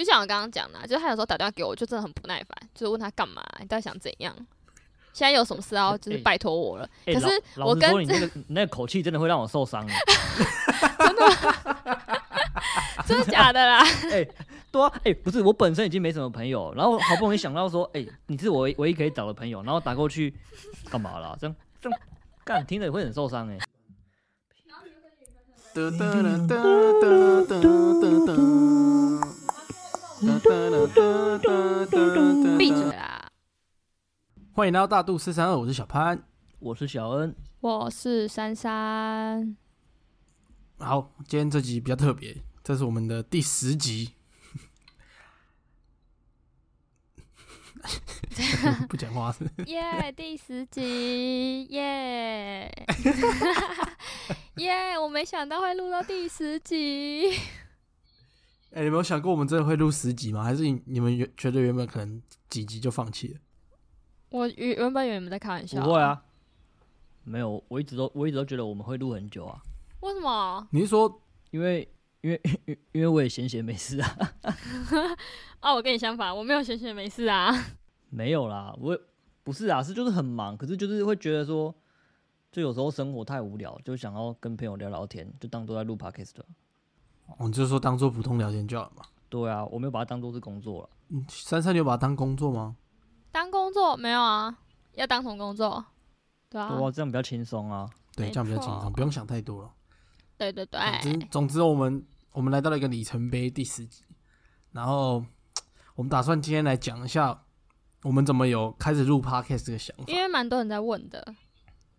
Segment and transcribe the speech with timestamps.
[0.00, 4.34] 就像我刚刚讲的，就是他有时候打电话给我就真的很不耐烦，就是问他干嘛，你到底想怎样？
[5.12, 6.88] 现在有什么事要就是拜托我了？
[7.04, 7.26] 可是
[7.56, 9.86] 我跟你那个那个口气真的会让我受伤，
[10.98, 11.22] 真的？
[13.06, 13.84] 真的假的啦？
[14.10, 14.26] 哎，
[14.72, 20.34] 对啊，哎，不是，我本身已经没什么朋友，然后好不容易想到说，哎，你是我唯一可以找的朋友，然后打过去
[20.88, 21.36] 干嘛了？
[21.38, 22.00] 这样这样
[22.42, 23.58] 干听着会很受伤哎。
[30.20, 30.26] 闭
[32.70, 33.26] 嘴啦！
[34.52, 36.22] 欢迎来到大度四三二，我是小潘。
[36.58, 39.56] 我是小恩，我是珊珊，
[40.78, 44.10] 好，今天这集比较特别，这是我们的第十集。
[48.90, 49.50] 不讲话是？
[49.64, 52.70] 耶、第十集，耶、
[54.56, 54.98] 耶！
[54.98, 57.32] 我没想到会录到第十集，
[58.72, 60.44] 哎、你没有想过我们真的会录十集吗？
[60.44, 63.40] 还是你你们原觉得原本可能几集就放弃了？
[64.30, 66.22] 我原原本以为你们在开玩笑，不会，啊，
[67.24, 69.60] 没有，我一直都我一直都觉得我们会录很久啊，
[70.00, 70.68] 为什么？
[70.70, 71.88] 你是说因为
[72.20, 72.40] 因为
[72.92, 74.16] 因为我也闲闲没事啊，
[75.58, 77.52] 啊，我跟你相反，我没有闲闲没事啊。
[78.08, 78.96] 没有啦，我
[79.42, 81.74] 不是啊，是就是很忙，可是就是会觉得说，
[82.52, 86.46] 就有时候生活太无聊，就想要跟朋友聊聊天，就当做在录 podcast 了。
[87.38, 89.04] 哦，你就是说当做普通聊天就好了嘛？
[89.28, 90.90] 对啊，我没有把它当做是工作了。
[91.08, 92.76] 嗯，珊珊，你有把它当工作吗？
[93.30, 94.58] 当工作没有啊？
[94.94, 95.84] 要当什么工作？
[96.48, 97.88] 对啊，对啊，这样比较轻松啊。
[98.16, 99.70] 对，这样比较轻松，不用想太多了。
[100.36, 104.02] 对对对，总之，总之，我们我们来到了一个里程碑第十集，
[104.72, 105.24] 然后
[105.94, 107.44] 我们打算今天来讲一下
[108.02, 110.04] 我们怎么有开始录 podcast 这个想法。
[110.08, 111.34] 因为蛮多人在问的，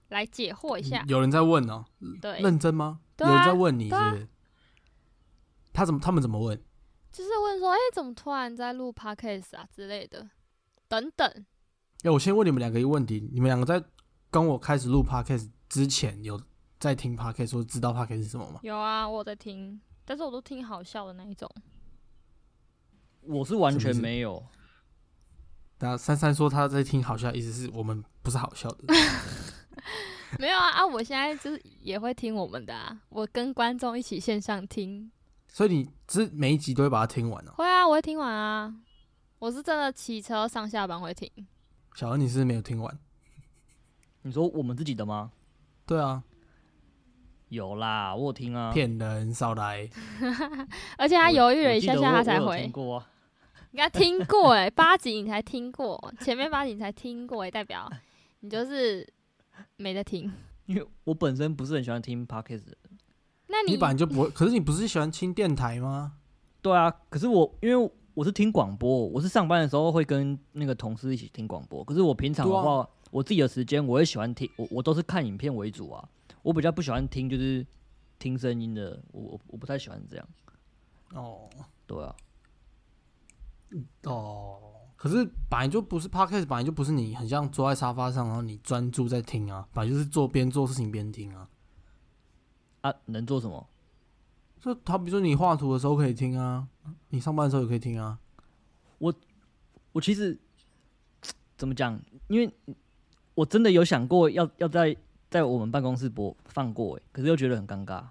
[0.10, 1.04] 来解惑一下。
[1.08, 1.86] 有人在问哦，
[2.22, 3.00] 对，认真吗？
[3.20, 4.28] 啊有人在问你是？
[5.74, 6.00] 他怎么？
[6.00, 6.62] 他们怎么问？
[7.12, 10.30] 就是问说，哎、怎么突然在录 podcast 啊之类的，
[10.88, 11.46] 等等。
[12.04, 13.84] 哎，我先问你们两个一个问题：你们两个在
[14.30, 16.42] 跟我开始录 podcast 之前，有
[16.80, 18.60] 在听 podcast 或知道 podcast 是什么吗？
[18.64, 21.50] 有啊，我有在听，但是我都听好笑的那一种。
[23.24, 24.44] 我是完全没有，
[25.80, 28.94] 那珊珊说她在听好笑，意思是我们不是好笑的。
[30.40, 30.88] 没有啊啊！
[30.88, 35.12] 我现在就是也会听我们的啊，我跟观众一起线上听。
[35.54, 37.52] 所以你是每一集都会把它听完哦。
[37.58, 38.74] 会啊，我会听完啊。
[39.38, 41.30] 我是真的骑车上下班会听。
[41.94, 42.98] 小恩，你是是没有听完？
[44.22, 45.32] 你说我们自己的吗？
[45.86, 46.24] 对啊，
[47.50, 48.72] 有啦，我有听啊。
[48.72, 49.90] 骗人，少来。
[50.98, 52.72] 而且他犹豫了一下下，他才回我有听。
[52.72, 53.08] 过啊。
[53.72, 57.92] 你刚听过哎、 八集你才听过，前面八集你才听过哎、代表
[58.40, 59.06] 你就是
[59.76, 60.32] 没在听。
[60.66, 62.78] 因为我本身不是很喜欢听 podcast 的。
[63.52, 66.14] 那你你本来就不会，可是你不是喜欢听电台吗？
[66.62, 71.84] 对啊，可是我因为我是听广播，我是上班的时候会跟那个同事一起听广播。
[71.84, 76.08] 可是我平常的话，我自己的时间我也喜欢听，我我都是看影片为主啊。
[76.42, 77.66] 我比较不喜欢听就是
[78.18, 80.28] 听声音的，我我我不太喜欢这样。
[81.14, 81.50] 哦
[81.86, 82.16] 对啊，
[84.04, 84.60] 哦，
[84.96, 91.48] 可是本来就不是 podcast，本来就不是你很像坐在沙发上，然后你专注在听啊，本来就是做边做事情边听啊。
[92.82, 93.68] 啊，能做什么？
[94.60, 96.68] 就好比说你画图的时候可以听啊，
[97.10, 98.20] 你上班的时候也可以听啊。
[99.00, 99.14] 我
[99.92, 100.38] 我其实
[101.58, 102.00] 怎么讲？
[102.28, 102.54] 因为
[103.34, 104.96] 我真的有想过要要在
[105.30, 108.04] 在我们办公室播放过，哎，可是又觉得很尴尬。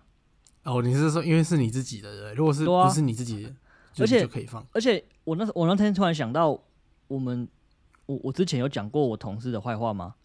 [0.64, 2.34] 哦，你是说因为是你自己的，对不对？
[2.34, 3.50] 如果是不是你自己的，
[3.92, 4.66] 就而且就可以放。
[4.72, 6.60] 而且我那时我那天突然想到，
[7.06, 7.48] 我们
[8.06, 10.16] 我我之前有讲过我同事的坏话吗？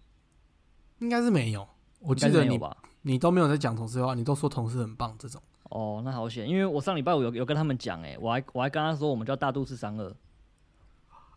[1.00, 1.67] 应该是没有，
[2.00, 2.75] 我记得你吧？
[3.07, 5.39] 你都没有在讲同事的话，你都说同事很棒这种。
[5.69, 10.11] 哦，那好险，因为我上礼拜五有有跟他们讲，哎，我还我还跟他说我们叫大都市三二，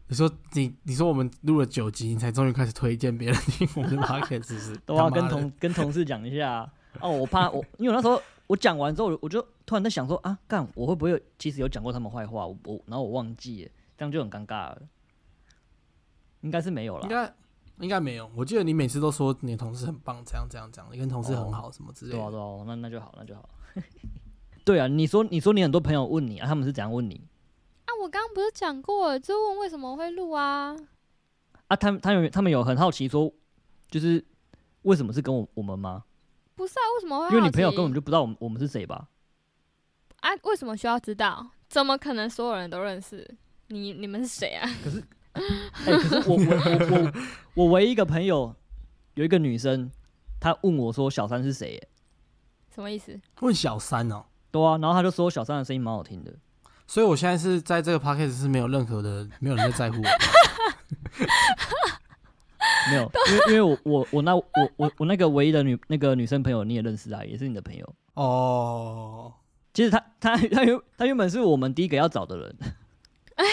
[0.07, 4.77] 你说你你说我们录了九集，你才终于开始推荐别人听我们的 podcast，是不是？
[4.87, 6.73] 都要跟同跟同事讲一下啊。
[7.01, 12.47] 哦，我怕我，因为我那时候我讲完之后，我就突然在想说啊，干我会不会其实有讲过他们坏话？
[12.47, 14.83] 我我然后我忘记了，这样就很尴尬了。
[16.41, 17.09] 应该是没有应了。
[17.09, 17.35] 该
[17.81, 18.31] 应该没有。
[18.35, 22.33] 我记得你每次都说你的同事很棒，这样这样这样，你跟同事很哦好什么之类对啊，的。
[22.33, 23.49] 对啊，那那就好，那就好。
[24.65, 27.21] 对啊，你说你说你很多朋友问你啊，他们是怎样问你
[27.85, 30.77] 啊，我刚刚不是讲过了，就问为什么会录啊？
[31.69, 31.77] 啊？
[31.77, 33.33] 他们他有他们有很好奇说，
[33.91, 34.25] 就是
[34.83, 36.05] 为什么是跟我我们吗？
[36.55, 37.29] 不是啊，为什么会？
[37.31, 39.09] 因为你朋友根本就不知道我们我们是谁吧？
[40.21, 41.51] 啊，为什么需要知道？
[41.69, 43.37] 怎么可能所有人都认识？
[43.69, 44.69] 你你们是谁啊？
[45.87, 47.13] 哎、可是我我我我
[47.55, 48.55] 我唯一一个朋友
[49.15, 49.91] 有一个女生，
[50.41, 51.89] 她问我说小三是谁、欸？
[52.75, 53.19] 什么意思？
[53.41, 56.33] 问小三哦，对啊，然后她就说小三的声音蛮好听的。
[56.87, 60.09] 所以我现在是在这个 podcast 是没有任何的，没有人在在乎我。
[62.91, 64.45] 没有，因为因为我我我那我
[64.77, 67.95] 我我那个唯一的女那个女生朋友你也认识啊，也是你的朋友。
[68.15, 69.35] 哦，
[69.75, 72.57] 其实她她她原她原本是我们第一个要找的人，
[73.37, 73.45] 哎、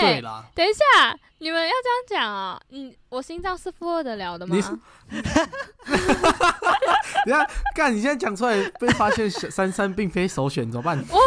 [0.00, 1.72] 对啦，等一下，你们要
[2.08, 2.60] 这样讲啊？
[2.70, 4.62] 嗯，我心脏是负荷得了的吗你？
[4.62, 4.68] 是
[7.24, 11.02] 等下干，你现在讲出来被发现小珊珊并非首选，怎么办？
[11.10, 11.18] 我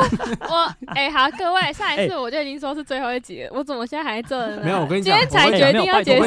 [0.47, 4.63] 我哎、好，各位，上一次哎我就已经说是最后一集了，我怎么现在还在这呢？
[4.63, 6.25] 没有我跟你讲今天才决定要结束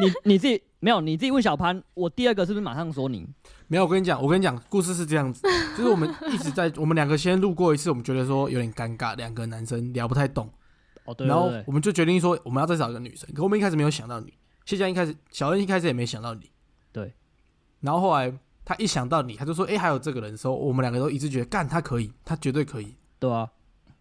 [0.00, 0.06] 你。
[0.06, 3.26] 你你自己没有你自己问小潘，我第二个是不是马上说你？
[3.66, 5.42] 没有，我跟你讲，我跟你讲，故事是这样子，
[5.76, 10.50] 就是我们一直在，我们两个先路过一次，我们觉得说有点尴尬，两个男生聊不太动，
[11.04, 14.32] 哦，对然后我们就决定说我们要再找一个女生，可我们一开始没有想到你，
[14.64, 16.50] 谢佳一开始，小恩一开始也没想到你，
[16.92, 17.12] 对，
[17.80, 18.32] 然后后来
[18.64, 23.50] 他一想到你，他就说，哎、还有这个人的时候，我们两个都一致觉得，干，他可以，他绝对可以，对啊，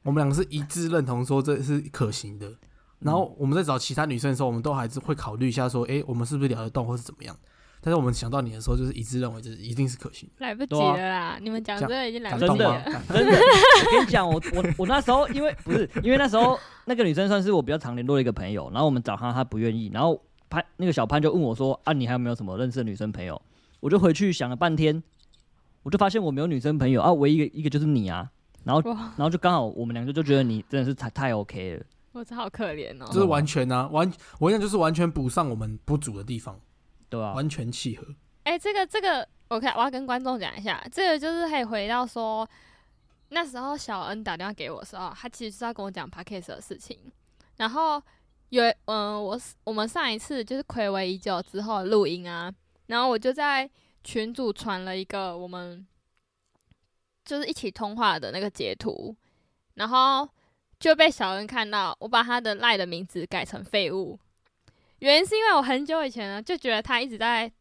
[0.04, 2.52] 我们两个是一致认同说这是可行的。
[3.00, 7.36] 然后我们在找其他女生的时候，我们都还是会考虑一下说，哎、我们是不是聊得动，或是怎么样。
[7.82, 10.46] 但是我们想到你的时候，就是一致认为这一定是可行的。
[10.46, 11.40] 来不及了啦！
[11.42, 12.56] 你们讲这个已经来不及了。？
[12.56, 23.42] 真的真的，我跟你讲，我我我那时候因为不是因为那时候那个女生算是我比较常联络的一个朋友，然后我们找她，她不愿意，然后潘那个小潘就问我说啊，你还有没有什么认识的女生朋友？
[23.80, 25.02] 我就回去想了半天，
[25.84, 28.30] 我就发现我没有女生朋友啊，唯一一个一个就是你啊，
[28.66, 33.22] 然后，然后就刚好我们两个就觉得你真的是太太 OK 了，我真好可怜哦就。
[33.22, 36.60] 是完全啊，完我跟你讲就是完全补上我们不足的地方，
[37.10, 38.06] 对吧、完全契合。
[38.44, 42.48] 哎、这个这个，我看我要跟观众讲一下，这个就是可以回到说，
[43.30, 46.98] 那时候小恩打电话给我的时候，他其实是要跟我讲 podcast 的事情。
[47.58, 48.02] 然后
[48.50, 52.52] 有嗯、我我们上一次就是暌违已久之后的录音啊，
[52.88, 53.70] 然后我就在
[54.04, 55.86] 群组传了一个我们
[57.26, 59.16] 就是一起通话的那个截图，
[59.76, 60.28] 然后
[60.80, 64.20] 就被小恩看到，我把他的赖的名字改成废物。
[65.00, 67.52] 原因是因为我很久以前呢就觉得他一直在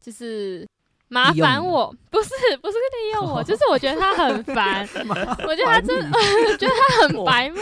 [0.00, 0.66] 就是
[1.08, 2.30] 麻烦我，不是
[2.62, 4.88] 不是利用我， 就是我觉得他很烦，
[5.46, 7.60] 我觉得他真， 我觉得他很白目。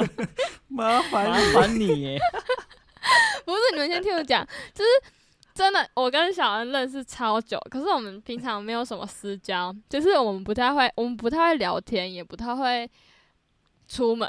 [0.68, 2.18] 麻烦麻烦你耶，
[3.44, 4.44] 不是你们先听我讲，
[4.74, 4.90] 就是
[5.54, 12.90] 真的，我跟小恩认识超久，可是我们平常没有什么私交，就是我们不太会，我们不太会聊天，也不太会
[13.86, 14.28] 出门，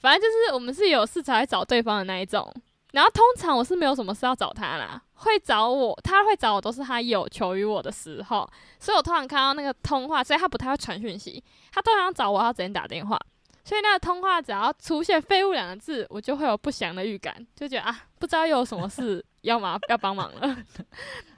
[0.00, 2.50] 反正就是我们是有事才会找对方的那一种。
[2.94, 8.48] 然后通常我是没有什么事要找他啦，会找我，他会找我都是他有求于我的时候，
[8.78, 11.42] 所以我通常看到那个通话，所以他不太会传讯息，
[11.72, 13.18] 他通常找我要直接打电话，
[13.64, 20.56] 所以那个通话只要出现“废物”两个字，我就会有不祥的预感，就觉得啊，不知道又有什么事要忙要帮忙了。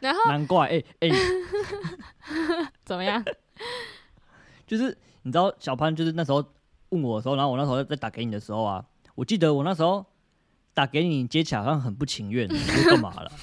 [0.00, 1.08] 然后难怪哎哎、
[2.84, 3.24] 怎么样？
[4.66, 6.44] 就是你知道小潘就是那时候
[6.90, 10.04] 问我的时候，然后我那时候在打给你的时候啊，我记得我那时候
[10.76, 13.32] 打给你，你接起来好像很不情愿， 你说干嘛了？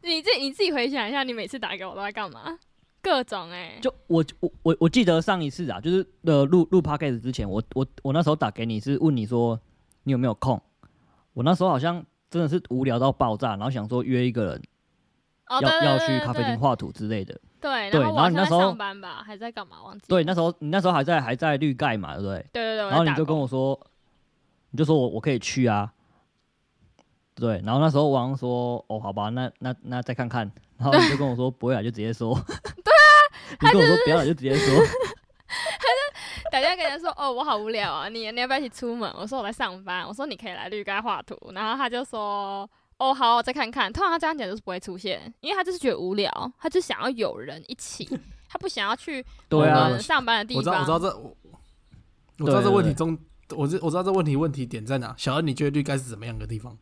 [0.00, 2.58] 你自你自己回想一下，你每次打给我都在干嘛？
[3.02, 9.60] 各种哎、就我我我我记得上一次啊，就是呃录录 podcast 之前，我我我那时候打给你是问你说
[10.04, 10.58] 你有没有空，
[11.34, 14.62] 我那时候好像真的是无聊到爆炸，然后想说约一个人
[15.48, 17.38] 哦，要要去咖啡厅画图之类的。
[17.60, 19.82] 对，对然后你那时候上班吧，还在干嘛？
[19.84, 20.04] 忘记。
[20.08, 22.38] 对，那时候你那时候还在还在绿盖嘛，对不对？
[22.52, 23.78] 对对对，然后你就跟我说，
[24.70, 25.92] 你就说我我可以去啊，
[27.34, 32.34] 对，然后那时候我好像说哦，好吧，那那那再看看，然后你就跟我说 不会来就直接说，
[32.82, 33.06] 对啊，
[33.60, 34.84] 你跟我说不要来就直接说，
[36.50, 39.08] 打电话跟人家说，哦，我好无聊啊，你你要不要一起出门？
[39.16, 42.68] 我说我在上班，我说你可以来绿盖画图，然后他就说，
[43.02, 43.92] 哦，好，我再看看。
[43.92, 46.30] 通常他这样讲就是不会出现，因为他就是觉得无聊，
[46.60, 48.08] 他就想要有人一起，
[48.48, 50.84] 他不想要去我对啊们上班的地方我知道，我。
[50.84, 51.36] 知道这，我
[52.38, 53.18] 我知道这问题中，
[53.56, 55.12] 我知我知道这问题问题点在哪。
[55.18, 56.78] 小恩，你觉得绿盖是怎么样的地方？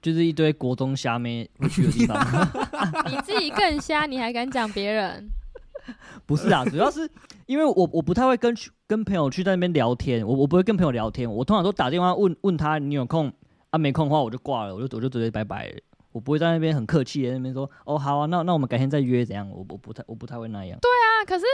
[0.00, 2.16] 就是一堆国中虾妹会去的地方，
[3.10, 5.28] 你自己更瞎，你还敢讲别人？
[6.24, 7.10] 不是啊，主要是
[7.44, 13.32] 因为我我不太会跟去跟朋友去在那边聊天，我我不会跟朋友聊天，我通常都打电话问问他你有空
[13.76, 15.72] 啊，没空的话我就挂了，我就我就直接拜拜。
[16.12, 19.48] 我不会在那边很客气的那边说哦好啊，那那我们改天再约怎样？
[19.50, 20.78] 我我不太我不太会那样。
[20.80, 21.44] 对啊，可是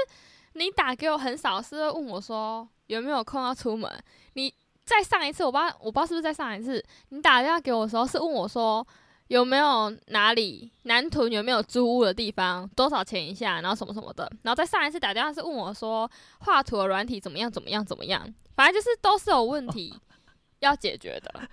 [0.53, 3.91] 你打给我很少是问我说有没有空要出门。
[4.35, 8.87] 你在上一次我不知道我不知道是不是在上一次你打电话给我的时候是问我说
[9.29, 14.31] 有没有哪里南屯有没有租屋的地方，多少钱一下，然后什么什么的。
[14.43, 18.23] 然后在上一次打电话是问我说画图的软体怎么样怎么样怎么样，
[18.55, 19.93] 反正就是都是有问题
[20.63, 21.49] 要解决的。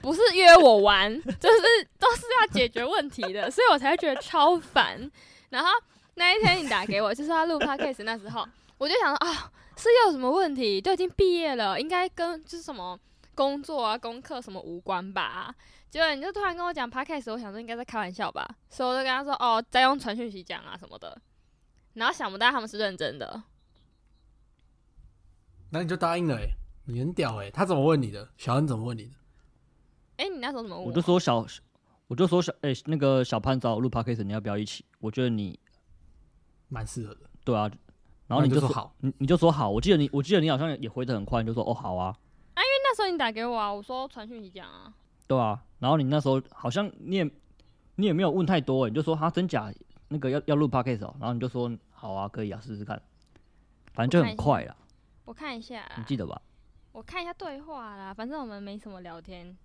[0.00, 5.10] 不是约我玩，就是都是要解决问题的，所以我才会觉得超烦。
[5.50, 5.70] 然后
[6.14, 8.46] 那一天你打给我，就是要录 podcast 那时候，
[8.78, 10.80] 我就想说啊，是又有什么问题？
[10.80, 12.98] 都已经毕业了，应该跟就是什么
[13.34, 15.54] 工作啊、功课什么无关吧？
[15.88, 21.20] 结果你就突然跟我讲 podcast，我想说应该在开玩笑吧，所以我就跟他说哦，再用传讯息讲啊什么的。
[21.94, 23.42] 然后想不到他们是认真的，
[25.70, 26.46] 那你就答应了哎、
[26.90, 28.28] 你很屌哎、他怎么问你的？
[28.36, 29.10] 小恩怎么问你的？
[30.16, 31.46] 哎、你那时候怎么问我就说小，
[32.08, 34.84] 我就说小，哎、那个小潘找我录 podcast，你要不要一起？
[34.98, 35.58] 我觉得你
[36.68, 37.20] 蛮适合的。
[37.44, 37.70] 对啊，
[38.26, 39.70] 然后你就说那你就说好，你你就说好。
[39.70, 42.08] 我记得你，我记得你好像也回的很快，你就说哦好啊，
[42.54, 44.92] 啊，因为那时候你打给我啊，我说传讯息讲啊，
[45.26, 45.62] 对啊。
[45.78, 47.30] 然后你那时候好像你也
[47.94, 49.72] 你也没有问太多，你就说哈真假
[50.08, 53.00] 那个要要录 podcast 哦，然后你就说好啊，可以啊，试试看，
[53.94, 54.76] 反正就很快啦，
[55.24, 56.42] 我看一下啊、你记得吧？
[56.92, 59.56] 我看一下对话啦，反正我们没什么聊天。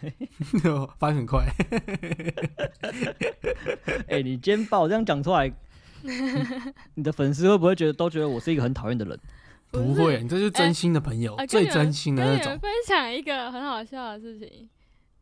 [0.98, 1.44] 反应很快。
[4.08, 5.48] 哎、你今天把我这样讲出来，
[6.02, 6.12] 你
[6.94, 9.18] 你的粉丝会不会觉得都觉得我是一个很讨厌的人？
[9.70, 12.44] 不会，你这是真心的朋友，最真心的那种。
[12.44, 14.68] 跟你们分享一个很好笑的事情，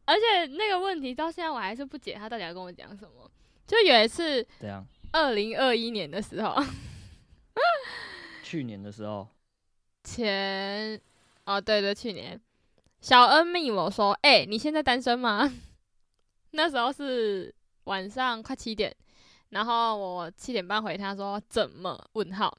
[0.04, 3.30] 而且那个问题到现在我还是不解他到底要跟我讲什么。
[3.66, 6.62] 就有一次，怎样，二零二一年的时候，
[8.42, 9.28] 去年的时候，
[10.04, 11.00] 前
[11.44, 12.40] 哦对对，去年
[13.00, 15.50] 小恩密我说：“哎、你现在单身吗？”
[16.52, 18.94] 那时候是晚上快七点，
[19.50, 22.56] 然后我七点半回他说：“怎么？”问号，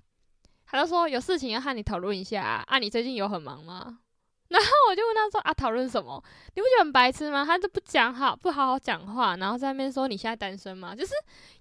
[0.66, 4.00] 他就说：“有事情要和你讨论一下啊，啊你最近有很忙吗？”
[4.50, 6.24] 然后我就问他说：“啊，讨论什么？
[6.56, 7.46] 你不觉得很白痴吗？
[7.46, 10.96] 他都不讲好，不好好讲话，然后在那边说你现在单身吗？
[10.96, 11.14] 就是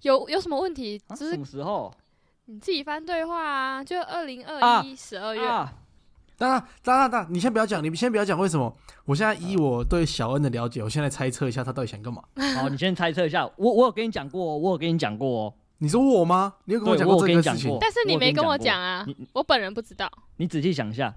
[0.02, 1.92] 有有什么问题，啊、就是什么时候
[2.50, 5.46] 你自己翻对话啊，就二零二啊一十二月。
[5.46, 5.70] 啊？
[6.38, 8.74] 当然，当然，当然，你先不要讲，你先不要讲为什么。
[9.04, 12.22] 我现在以我对小恩的了解，我现在猜测一下他到底想干嘛。
[12.56, 13.44] 好， 你先猜测一下。
[13.56, 15.54] 我我有跟你讲过哦，我有跟你讲过哦。
[15.76, 16.54] 你说我吗？
[16.64, 17.78] 你有跟我对讲过这个事情跟你讲过？
[17.82, 20.10] 但是你没跟我过讲啊我本人不知道。
[20.38, 21.12] 你仔细想一下，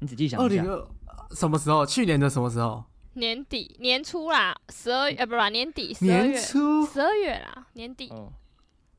[0.00, 0.44] 你仔细想一下。
[0.44, 0.88] 二零二
[1.30, 1.86] 什么时候？
[1.86, 2.82] 去年的什么时候？
[3.14, 6.84] 年底年初啦，十二呃不是吧年底十二年月初？
[6.86, 8.32] 十二月啦，年底哦，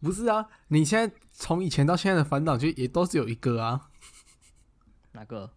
[0.01, 3.89] 不是啊，你现在从以前到现在的烦恼，就也都是有一个啊，
[5.13, 5.51] 哪个？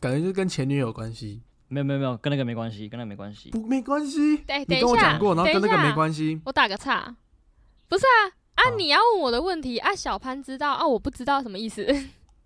[0.00, 1.42] 感觉就跟前女友有关系。
[1.68, 3.50] 没有没有没有，跟那个没关系，跟那个没关系。
[3.50, 4.36] 不，没关系。
[4.38, 6.40] 对，你跟我讲过，然后跟那个没关系。
[6.44, 7.16] 我打个岔，
[7.88, 11.84] 不是啊啊好你要问我的问题啊，小潘知道啊，我不知道什么意思？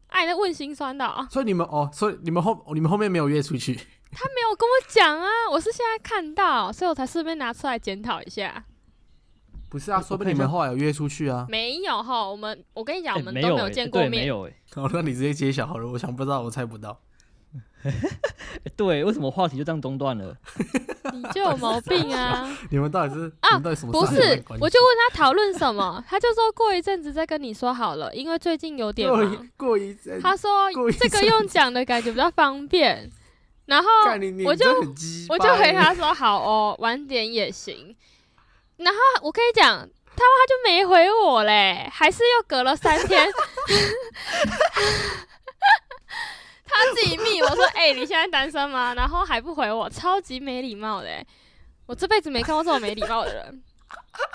[0.07, 3.75] 哎、 那问心酸的、哦，所以你们哦，所以你们后你们后面没有约出去。
[3.75, 8.65] 他没有跟我讲啊，我是现在看到，所以我才顺便拿出来检讨一下。
[9.69, 11.47] 不是啊，说不定你们后来有约出去啊。
[11.49, 14.27] 没有哈，我们我跟你讲，哎我们都没有见过面没。
[14.27, 17.01] 有哎、哦，那你直接揭晓好了，我想不知道，我猜不到。
[17.85, 17.93] 欸
[18.77, 20.37] 对，为什么话题就这样中断了？
[21.15, 22.49] 你就有毛病啊！
[22.71, 24.21] 你们到底是啊到底什么不是
[24.61, 29.49] 我就问他讨论什么，他就说过一阵子再跟你说好了，因为最近有点忙。
[29.57, 30.51] 过一阵，他说
[30.99, 33.09] 这个用讲的感觉比较方便，
[33.67, 33.89] 然后
[34.45, 34.67] 我就
[35.29, 37.95] 我就回他说好哦，晚点也行。
[38.79, 39.79] 然后我跟你讲，
[40.17, 43.27] 他妈他就没回我嘞，还是又隔了三天，
[46.65, 51.27] 他自己密我说：“哎、你现在单身吗？”然后还不回我，超级没礼貌的欸。
[51.87, 53.63] 我这辈子没看过这么没礼貌的人。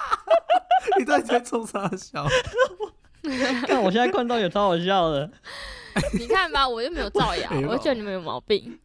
[0.97, 2.27] 你到底在冲啥笑？
[3.67, 5.29] 看我现在看到也超好笑的，
[6.19, 8.77] 你看吧，我又没有造谣，我就觉得你们有毛病。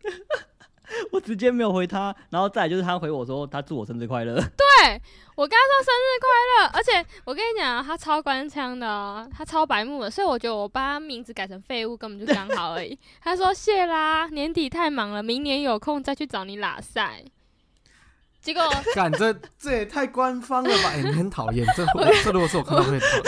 [1.12, 5.00] 我直接没有回他，然后再来就是他回我说他祝我生日快乐， 对
[5.34, 6.28] 我跟他说生日快
[6.64, 12.98] 乐，而且我跟你讲，他超官腔的哦，他超白目的，所以我觉得我把他名字改成废物根本就刚好而已。
[13.22, 17.24] 他说谢啦，年底太忙了，明年有空再去找你拉赛。
[18.40, 18.62] 结果
[18.94, 20.90] 干这这也太官方了吧？
[20.94, 23.24] 哎、你很讨厌，这我这如果是我看到会很讨厌。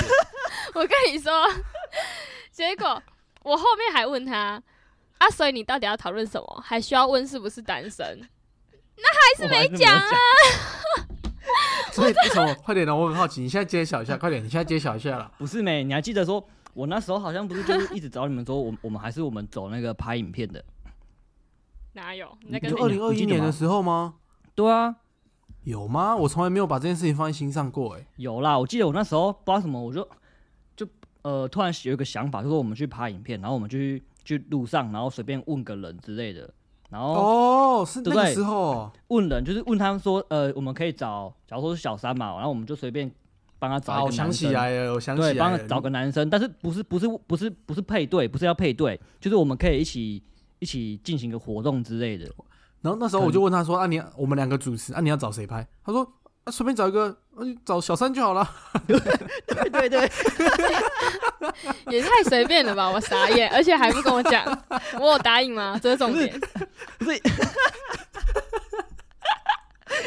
[0.75, 1.33] 我跟你说，
[2.53, 3.03] 结果
[3.43, 4.63] 我后面还问他
[5.21, 6.63] 啊，所以你到底要讨论什么？
[6.65, 8.19] 还需要问是不是单身？
[8.97, 10.03] 那还是没讲啊
[11.93, 12.55] 所以为什么？
[12.55, 15.31] 快点的，我很好奇，你现在揭晓一下，快点，你现在揭晓一下了。
[15.39, 20.65] 不是没，你还记得说，我那时候好像不是就是一直找你们说，我我们还是我们走那个拍影片的。
[21.93, 22.27] 哪有？
[22.43, 24.15] 你在你跟你就二零二一年的时候吗？
[24.55, 24.97] 对啊，
[25.65, 26.15] 有吗？
[26.15, 30.09] 我从来没有把这件事情放在心上过、哎，有啦，我记得我那时候不知道什么，我就
[30.77, 30.87] 就
[31.23, 36.49] 呃突然有一个想法，就说我们去拍影片，然后我们就去去路上，然后随便问个人之类的，
[36.91, 43.11] 然后哦，是那个时候哦，问人就是问他们说，呃，我们可以找，假如说是小三嘛，然后我们就随便
[43.59, 50.23] 帮他找我想个男生，起来了，我想起对，来了，帮他找个男生，但是不是不是不是不是配对，不是要配对，就是我们可以一起
[50.59, 52.27] 一起进行个活动之类的。
[52.83, 56.11] 然后那时候我就问他说：“啊你，我们两个主持，啊你要找谁拍？”他说
[56.51, 58.49] ：“啊，随便找一个，嗯，找小三就好了。
[58.89, 58.99] 对
[59.71, 60.11] 对对，
[61.89, 64.45] 也太随便了吧，我傻眼，而且还不跟我讲，
[64.99, 65.79] 我有答应吗？
[65.81, 66.39] 这是重点。
[66.99, 67.21] 不是，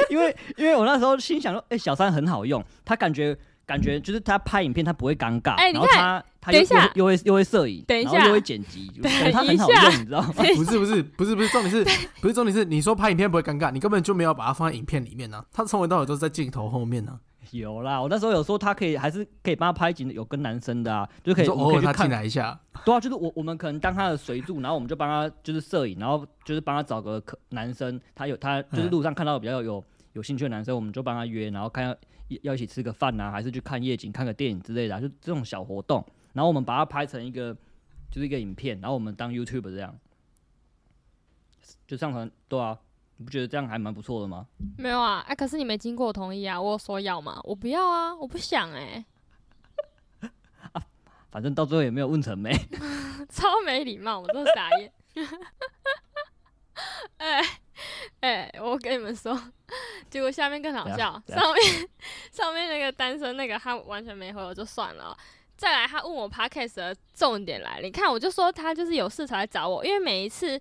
[0.10, 6.92] 因为因为我那时候心想说，哎、小三很好用，他感觉感觉就是他拍影片他不会尴尬，然后哎你看他他又等一下。
[6.96, 8.14] 又会又会摄影，等一下。
[8.14, 10.34] 然后又会剪辑， 等感觉他很好用，你知道吗？
[10.56, 11.84] 不是不是不是不是，重点是
[12.22, 17.18] 不是重点是你说拍影片不会尴尬，你根本就没有把它放在影片里面呢、他从头到尾都是在镜头后面呢、
[17.52, 28.92] 有啦，我那时候有说他可以还是可以帮他拍景，有跟男生的啊，就可以偶尔他进来一下，对啊，就是我我们可能当他的随助，然后我们就帮他就是摄影，然后就是帮他找个可男生，他有他就是嗯。
[28.92, 31.98] 路上看到比较有有兴趣的男生，我们就帮他约，然后看要
[32.42, 36.04] 要一起吃个饭啊，还是去看夜景、看个电影之类的啊、就这种小活动，
[36.34, 37.54] 然后我们把它拍成一个
[38.12, 39.96] 就是一个影片，然后我们当 YouTube 这样，
[41.86, 42.78] 就上传，对啊，
[43.18, 44.48] 你不觉得这样还蛮不错的吗？
[44.78, 47.40] 没有啊，哎、可是你没经过我同意啊，我有说要吗？
[47.44, 49.06] 我不要啊，我不想哎、
[51.32, 52.52] 反正到最后也没有问成没。
[53.30, 54.94] 超没礼貌，我真的傻眼。
[57.18, 57.42] 哎
[58.22, 59.40] 哎、我跟你们说，
[60.10, 61.90] 结果下面更好笑上面
[62.32, 65.18] 上面那个单身那个他完全没回我就算了哦。
[65.56, 70.60] 再来，他问我 podcast 的重点来了，你看我就说他就是有事才来找我，因为每一次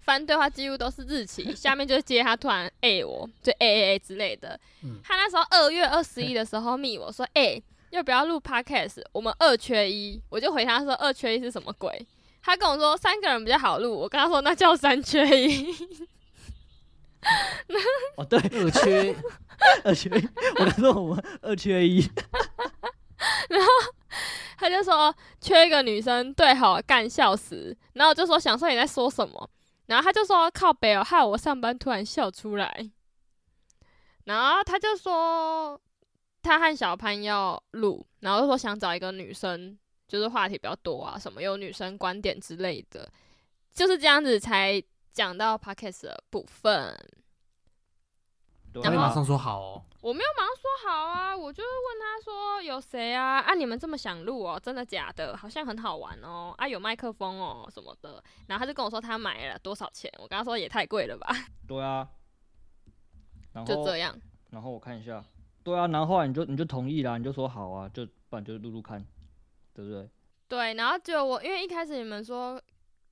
[0.00, 4.58] 翻对话几乎都是日期，下面就接他突然 A 我，就 A A A 之类的。
[4.82, 9.02] 嗯他那时候二月二十一的时候密我说，哎、要不要录 podcast？
[9.12, 12.06] 我们二缺一，我就回他说二缺一是什么鬼？
[12.42, 15.74] 他跟我说三个人比较好录，我跟他说那叫三缺一。
[18.16, 19.14] 哦，对，二缺
[19.84, 20.28] 二缺一，
[20.58, 22.00] 我跟他说我们二缺一，
[23.48, 23.68] 然后
[24.58, 27.76] 他就说缺一个女生，对好干笑死。
[27.94, 29.50] 然后我就说想说你在说什么，
[29.86, 32.90] 然后他就说靠北哦，害我上班突然笑出来。
[34.24, 35.80] 然后他就说
[36.42, 39.78] 他和小潘要录，然后就说想找一个女生，
[40.08, 43.10] 就是话题比较多啊，什么有女生观点之类的，
[43.72, 44.82] 就是这样子才
[45.14, 46.94] 讲到 podcast 的部分。
[48.72, 49.84] 对他然后马上说好哦。
[50.02, 53.38] 我没有马上说好啊，我就是问他说有谁啊？
[53.38, 54.60] 啊，你们这么想录哦？
[54.60, 55.36] 真的假的？
[55.36, 56.52] 好像很好玩哦。
[56.58, 58.22] 啊，有麦克风哦什么的。
[58.48, 61.28] 然后他就跟我说他买了多少钱，我跟他说也太贵了吧，
[61.68, 62.08] 对啊，
[63.52, 64.20] 然后就这样。
[64.50, 65.24] 然后我看一下，
[65.62, 69.06] 对啊，然后后来你就你就同意啦，你就说好啊，就不然就录录看，
[69.72, 70.10] 对不对？
[70.48, 72.60] 对，然后就我因为一开始你们说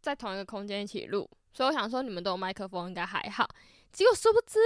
[0.00, 3.48] 在同一个空间一起录，所以我想说你们都有麦克风应该还好。
[3.92, 4.58] 结果殊不知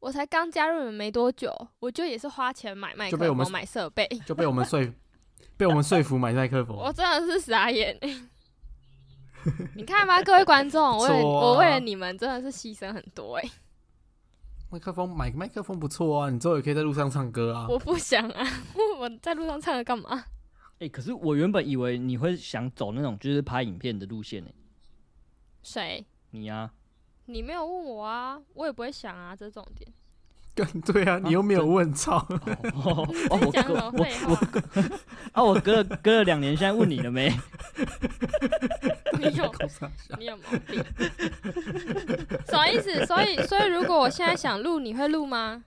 [0.00, 4.80] 我才刚加入你们没多久，我就也是花钱买麦克风、买设备，就被我们说
[5.56, 6.76] 被我们说服买麦克风。
[6.76, 7.98] 我真的是傻眼。
[9.74, 13.50] 你看吧，各位观众，我我为了你们真的是牺牲很多哎、
[14.70, 17.66] 麦克风买个麦克风不错啊，你之后也可以在路上唱歌啊。
[17.68, 18.46] 我不想啊，
[18.98, 20.24] 我在路上唱歌干嘛？
[20.78, 24.50] 哎、可是我原本以为你会想走那种就是拍影片的路线呢、
[25.62, 26.04] 谁？
[26.32, 26.70] 你啊，
[27.26, 29.90] 你没有问我啊，我也不会想啊，这是重点。
[30.84, 32.18] 对啊，你又没有问，操！
[32.74, 34.38] 哦哦，我讲什么废话？
[35.32, 37.30] 啊，我隔了隔了两年，现在问你了没？
[39.18, 39.54] 你有
[40.18, 40.84] 你有毛病？
[42.46, 43.06] 什么意思？
[43.06, 45.64] 所以所以如果我现在想录，你会录吗？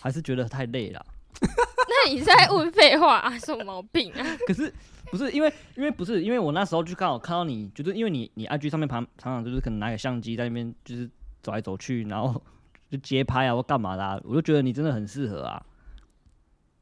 [0.00, 1.06] 还是觉得太累了？
[1.40, 3.38] 那你在问废话啊？
[3.38, 4.24] 什么毛病啊？
[4.46, 4.72] 可是
[5.10, 11.08] 不是因为因为不是因为我那时候就刚好看到你，就是因为你你 IG 上面常常常就是可能拿个相机在那边就是
[11.42, 12.42] 走来走去，然后
[12.90, 15.62] 就街拍啊或干嘛的、啊，我就觉得你真的很适合啊。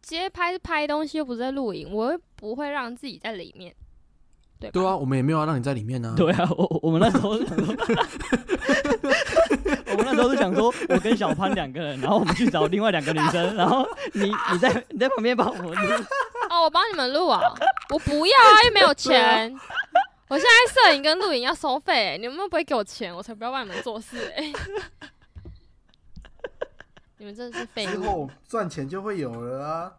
[0.02, 3.74] 街拍是拍东西，又不是在录影，我又不会让自己在里面，
[4.60, 4.70] 对？
[4.70, 7.74] 对啊，我们也没有要让你在里面呢、对啊，我我我们那时候是想说，
[9.92, 15.70] 我们那时候是想说， 我跟小潘两个人，然后我们去找另外两个女生，然后你你在你在旁边帮我们
[16.64, 17.40] 我帮你们录啊！
[17.92, 19.55] 我不要啊，又没有钱。
[20.29, 23.14] 我现在摄影跟录影要收费、欸，你们会不会给我钱？
[23.14, 24.50] 我才不要帮你们做事哎、
[27.18, 27.90] 你们真的是废物！
[27.90, 29.92] 之后赚钱就会有了啊。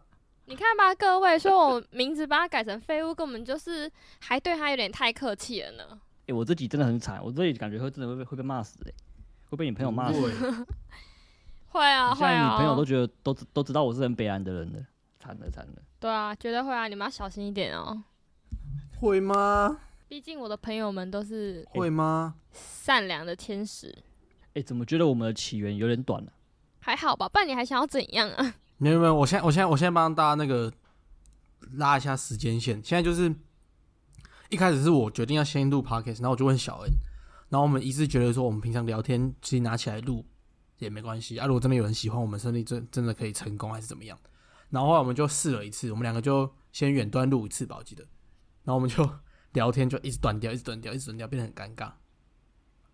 [0.46, 6.00] 你看吧，各位，说我名字把它改成废物，根本就是还对他有点太客气了呢。
[6.26, 8.92] 哎、我自己真的很惨，我自己感觉会真的会被会被骂死哎、
[9.48, 10.20] 会被你朋友骂死。
[10.26, 10.32] 对，
[11.68, 14.78] 会啊，你现在会啊，你朋友都觉得都都知道我是很悲哀的人了，
[15.20, 15.74] 惨了惨了。
[15.98, 18.04] 对啊，绝对会啊，你们要小心一点哦。
[18.98, 19.78] 会吗？
[20.08, 22.36] 毕竟我的朋友们都是会吗？
[22.52, 23.92] 善良的天使，
[24.54, 26.32] 哎、怎么觉得我们的起源有点短了、
[26.78, 27.28] 还好吧？
[27.28, 28.54] 不然你还想要怎样啊？
[28.78, 30.72] 没有没有，我现在我现在我现在帮大家那个
[31.72, 32.80] 拉一下时间线。
[32.84, 33.34] 现在就是
[34.48, 36.90] 一开始是我决定要先录 podcast，然后我就问小恩，
[37.48, 40.24] 然后我们一致觉得说，我们平常聊天其实拿起来录
[40.78, 41.46] 也没关系啊。
[41.46, 44.16] 如果真的有人喜欢我们，胜利真真的可以成功还是怎么样？
[44.70, 48.02] 然后后来我们就试了一次，我们两个就先远端录一次吧，我记得。
[48.64, 49.08] 然后我们就
[49.52, 51.92] 聊天就一直断掉，一直断掉，一直断掉，变得很尴尬。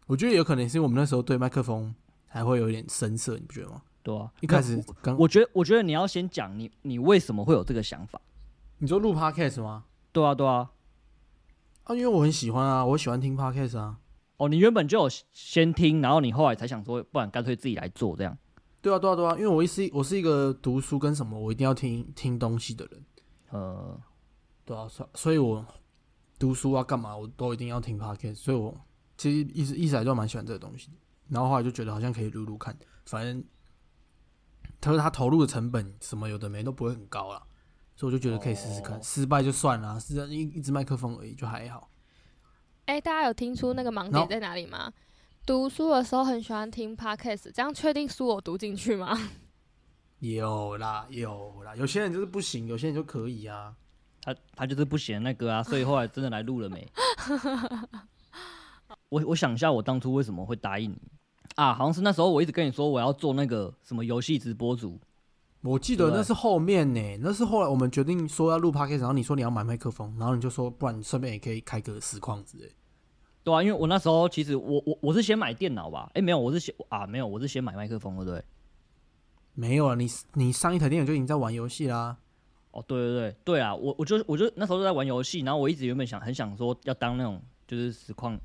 [0.06, 1.94] 我觉得有可能是因为我们那时候对麦克风
[2.26, 3.82] 还会有一点生涩，你不觉得吗？
[4.02, 8.20] 对啊，一开始刚我觉得我觉得你要先讲你你为什么会有这个想法。
[8.78, 9.84] 你说录 podcast 吗？
[10.10, 10.72] 对啊对啊，
[11.84, 13.98] 啊，因为我很喜欢啊，我喜欢听 podcast 啊。
[14.38, 18.36] 哦，你原本就有先听，然后你后来才想说，不然干脆自己来做这样。
[18.82, 23.04] 对啊，对啊，对啊，因为我是我是一个读书跟什么我一定要听听东西的人，
[23.50, 23.98] 呃，
[24.64, 25.64] 对啊，所所以我
[26.38, 28.78] 读书啊干嘛我都一定要听 podcast，所以我
[29.16, 30.94] 其实一直一直来就蛮喜欢这个东西的。
[31.28, 33.42] 然后后来就觉得好像可以录录看，反正
[34.80, 37.40] 他说他投入的成本什么有的没都不会很高啦，
[37.94, 41.88] 所以我就觉得可以试试看，哦失败就算了，是一一支麦克风而已，就还好。
[42.86, 44.92] 哎、大家有听出那个盲点在哪里吗？
[45.44, 49.18] 读书的时候很喜欢听 podcast，这样确定书我读进去吗？
[50.20, 53.74] 有啦有啦，有些人就是不行，有些人就可以啊。
[54.24, 56.86] 他他就是不写那个啊， 所以后来真的来录了没？
[59.08, 60.98] 我我想一下，我当初为什么会答应你
[61.56, 61.74] 啊？
[61.74, 64.96] 好像是那时候我一直跟你说我要做那个什么游戏直播组，
[65.62, 72.72] 我记得那是后面呢，那是后来我们决定说要录 podcast，然后你说你要买麦克风，然后你就说不然你顺便也可以开个实况之类。
[73.44, 78.44] 对啊，因为我那时候其实我我我是先买电脑吧，哎、没有，我是先啊没有，我是先买麦克风，对不对？
[79.54, 82.16] 没有啊，你你上一台电脑就已经在玩游戏啦。
[82.70, 88.38] 哦，对对对对啊，我我就我就那时候就在玩游戏，然后我一直原本想很想说要当那种就是实况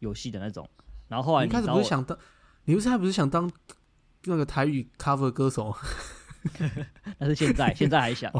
[0.00, 0.68] 游戏的那种，
[1.08, 2.18] 然后后来你一开始不是想当，
[2.64, 3.50] 你不是还不是想当
[4.24, 5.74] 那个台语 cover 歌手？
[7.18, 8.30] 但是现在现在还想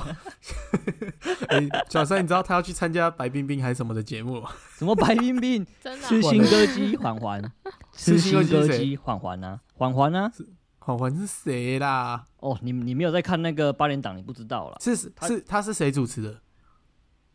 [1.49, 4.51] 哎，小三，你知道他要去参加白冰冰还是什么的节目吗？
[4.77, 7.53] 什么白冰冰 真的啊、痴心歌姬缓缓，
[7.93, 10.31] 吃新歌姬缓缓啊缓缓啊
[10.79, 12.25] 环环是谁啦？
[12.39, 14.79] 哦，你你没有在看那个八点档，你不知道了。
[14.81, 16.41] 是是他是他是谁主持的？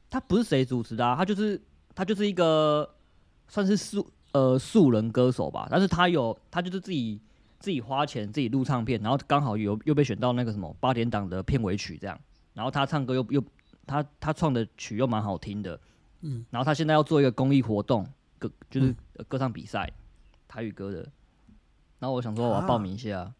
[0.09, 1.61] 他不是谁主持的啊，他就是
[1.95, 2.89] 他就是一个
[3.47, 7.21] 算是素呃素人歌手吧，但是他有他就是自己
[7.59, 12.19] 自己花钱自己录唱片，然后刚好有又被选到那个什么八点档的片尾曲这样，
[12.53, 13.43] 然后他唱歌又又
[13.85, 15.79] 他他创的曲又蛮好听的，
[16.21, 18.95] 嗯，然后他现在要做一个公益活动，歌就是
[19.27, 19.91] 歌唱比赛，
[20.47, 20.99] 台语歌的，
[21.99, 23.33] 然后我想说我要报名一下，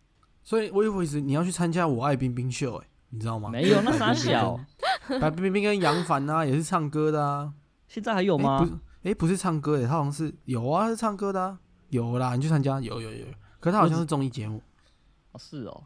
[0.43, 3.49] 所以我以为是你要去参加《我爱冰冰秀》哎，你知道吗？
[3.49, 4.59] 没有那傻小，
[5.19, 7.53] 白冰冰跟杨凡啊，也是唱歌的啊。
[7.87, 8.59] 现在还有吗？
[8.59, 13.25] 不是，哎、不是唱歌的，他好像是有啊，是唱歌的啊，有啦，你去参加，有有有。
[13.57, 14.61] 有可是他好像是综艺节目，
[15.31, 15.83] 哦是哦，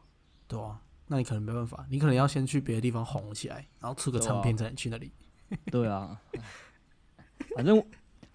[0.48, 5.12] 对啊，那你可能没办法，你可能要先去别的地方红起来，然后出个唱片才能去那里。
[5.72, 6.22] 对啊，
[7.56, 7.84] 反正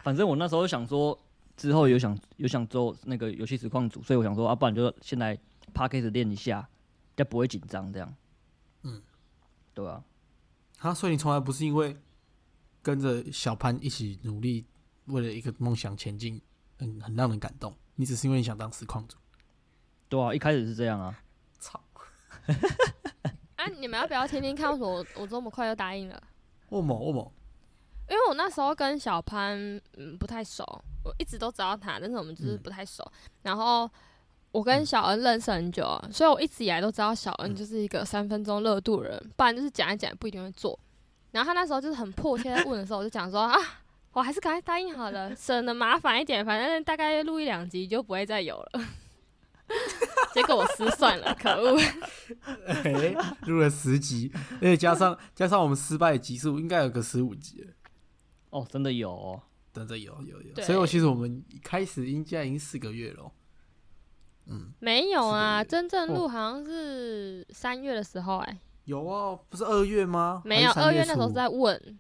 [0.03, 1.18] 反正我那时候想说，
[1.57, 5.35] 之后有想有想做那个游戏实况组，所以我想说啊，不然就先来
[5.72, 6.68] p a r k a s 练一下，
[7.16, 8.14] 就不会紧张这样。
[8.83, 9.03] 嗯，
[9.72, 10.05] 对啊，
[10.79, 11.96] 啊，所以你从来不是因为
[12.83, 14.66] 跟着小潘一起努力，
[15.07, 16.40] 为了一个梦想前进，
[16.79, 17.75] 很很让人感动。
[17.94, 19.16] 你只是因为你想当实况主。
[20.08, 21.18] 对啊，一开始是这样啊。
[21.58, 21.80] 操！
[23.56, 24.70] 啊，你们要不要听听看？
[24.70, 26.22] 为什么我我这么快就答应了？
[26.68, 27.32] 我某我某，
[28.08, 29.56] 因为我那时候跟小潘
[29.96, 30.64] 嗯不太熟，
[31.04, 33.04] 我一直都知道他，但是我们就是嗯不太熟。
[33.42, 33.90] 然后
[34.52, 40.78] 我跟小恩认识很久，所以我一直以来都知道小恩就是一个三分钟热度人，不然就是讲一讲不一定会做。
[41.32, 43.56] 然后他那时候就是很迫切在问的时候，我就讲说啊，
[44.12, 48.80] 我还是赶快答应好了，省得麻烦一点，反正大概录一两集就不会再有了。
[50.35, 51.79] 结果我失算了，可恶！
[52.66, 53.14] 哎，
[53.46, 57.72] 录了十集，而且加上加上我们失败的集数，应该有个十五集了。
[58.50, 59.42] 哦，真的有哦。
[59.72, 63.33] 真的有有有，所以我其实我们一开始应该已经四个月了哦。
[64.46, 70.40] 嗯，没有啊，真正录好像是三月的时候、哎，有啊，不是二月吗？
[70.46, 71.98] 没有，二月那时候是在问，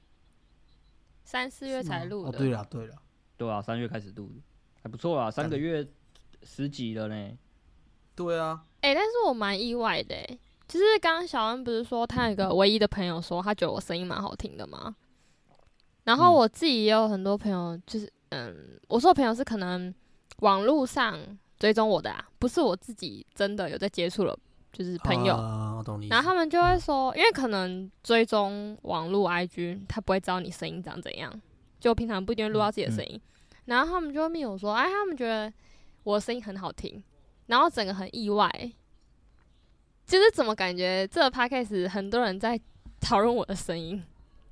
[1.22, 2.38] 三四月才录的。
[2.38, 2.94] 对了对了，
[3.36, 4.40] 对啊，三月开始录的，
[4.82, 5.86] 还不错啊，三个月
[6.44, 7.38] 十集了呢。
[8.16, 14.96] 对啊，哎、但是我蛮意外的、欸，就是刚刚小恩不是说他有一个唯一的朋友说他觉得我声音蛮好听的吗？
[16.04, 19.94] 然后嗯我自己也有很多朋友，就是嗯，我说的朋友是可能
[20.38, 21.18] 网络上
[21.58, 24.36] 追踪我的啊，不是我自己真的有在接触了，
[24.72, 25.34] 就是朋友。
[25.34, 26.08] 啊，我懂你。
[26.08, 31.32] 然后他们就会说，因为可能追踪网络 IG，他不会知道你声音长怎样，
[31.80, 33.20] 就平常不一定会录到自己的声音。
[33.64, 35.52] 然后他们就会密我说，哎，他们觉得
[36.04, 37.02] 我的声音很好听，
[37.46, 38.50] 然后整个很意外，
[40.06, 42.60] 就是怎么感觉这个 podcast 很多人在
[43.00, 44.02] 讨论我的声音，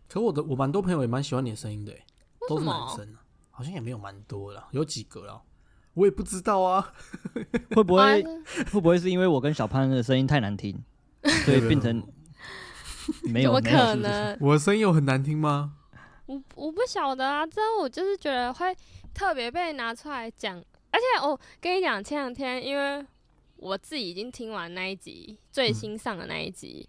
[0.09, 2.04] 可我的我蛮多朋友也蛮喜欢你的声音的欸，
[2.48, 2.74] 都是男？
[2.96, 5.42] 生啊，好像也没有蛮多了，有几个了。
[5.94, 6.92] 我也不知道啊。
[7.74, 8.22] 会不啊会
[8.72, 10.83] 会不会是因为我跟小潘的声音太难听，
[11.44, 12.02] 所以变成
[13.22, 13.61] 没有？
[13.61, 13.94] 怎么可？
[13.94, 14.37] 能？
[14.40, 15.74] 我的声音有很难听吗？
[16.26, 18.74] 我我不晓得啊，这我就是觉得会
[19.12, 20.61] 特别被拿出来讲，
[20.94, 23.04] 而且我跟你讲，前两天因为
[23.57, 26.88] 我自己已经听完那一集最新上的那一集，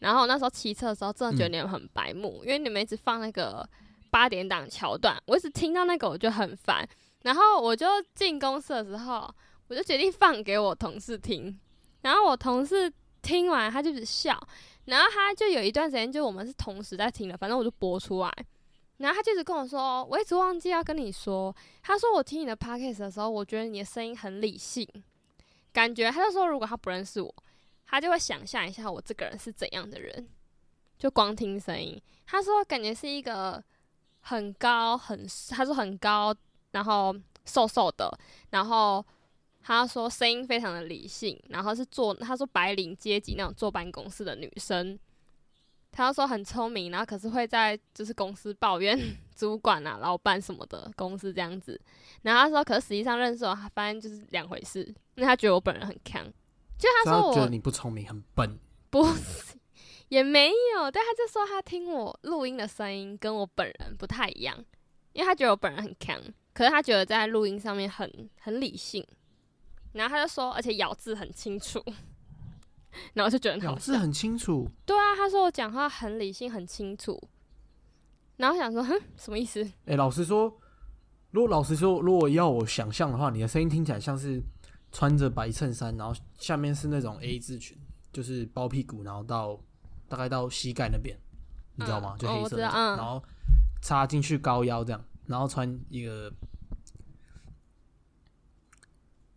[0.00, 3.66] 然后那时候骑车的时候，真的觉得你们很白目，因为你们一直放那个
[4.10, 6.86] 八点档桥段，我一直听到那个我就很烦，
[7.22, 9.34] 然后我就进公司的时候，
[9.68, 11.58] 我就决定放给我同事听，
[12.02, 12.92] 然后我同事
[13.22, 14.38] 听完他就只笑，
[14.84, 18.30] 然后他就有一段时间就我们是同时在听的，反正我就播出来。
[18.98, 21.54] 然后他就一直跟我说，我一直忘记要跟你说。
[21.82, 24.88] 他说我听你的 podcast 的时候，我觉得你的声音很理性，
[25.72, 27.34] 感觉他就说如果他不认识我，
[27.86, 30.28] 他就会想象一下我这个人是怎样的人，
[30.98, 32.00] 就光听声音。
[32.26, 33.62] 他说感觉是一个
[34.20, 36.34] 很高很，他说很高，
[36.70, 38.10] 然后瘦瘦的，
[38.50, 39.04] 然后
[39.62, 44.98] 他说声音非常的理性，然后是坐他说白领阶级那种坐办公室的女生。
[45.96, 48.98] 他就说很聪明，然后可是会在就是公司抱怨
[49.34, 51.80] 主管啊、老板什么的，公司这样子。
[52.20, 54.82] 然后他说，可是实际上认识我，他发现就是两回事。
[55.14, 56.22] 因为他觉得我本人很强，
[56.78, 58.58] 就他说我他觉得你不聪明，很笨。
[58.90, 59.56] 不是
[60.08, 64.54] 也没有，但他就说他听我录音的声音跟我本人不太一样，
[65.14, 66.20] 因为他觉得我本人很强，
[66.52, 69.02] 可是他觉得在录音上面很很理性。
[69.92, 71.82] 然后他就说，而且咬字很清楚，
[73.14, 73.72] 然后就觉得很好笑。
[73.72, 77.20] 咬字很清楚，对啊，他说我讲话很理性、很清楚。
[78.36, 79.66] 然后想说，哼，什么意思？
[79.86, 80.54] 哎、老实说，
[81.30, 84.42] 如果老实说，如果要我想象的话，你的声音听起来像是
[84.92, 87.78] 穿着白衬衫，然后下面是那种 A 字裙，
[88.12, 89.58] 就是包屁股，然后到
[90.08, 91.18] 大概到膝盖那边，
[91.76, 92.14] 你知道吗？
[92.16, 93.22] 嗯就黑色的然后
[93.80, 96.30] 插进去高腰这样，然后穿一个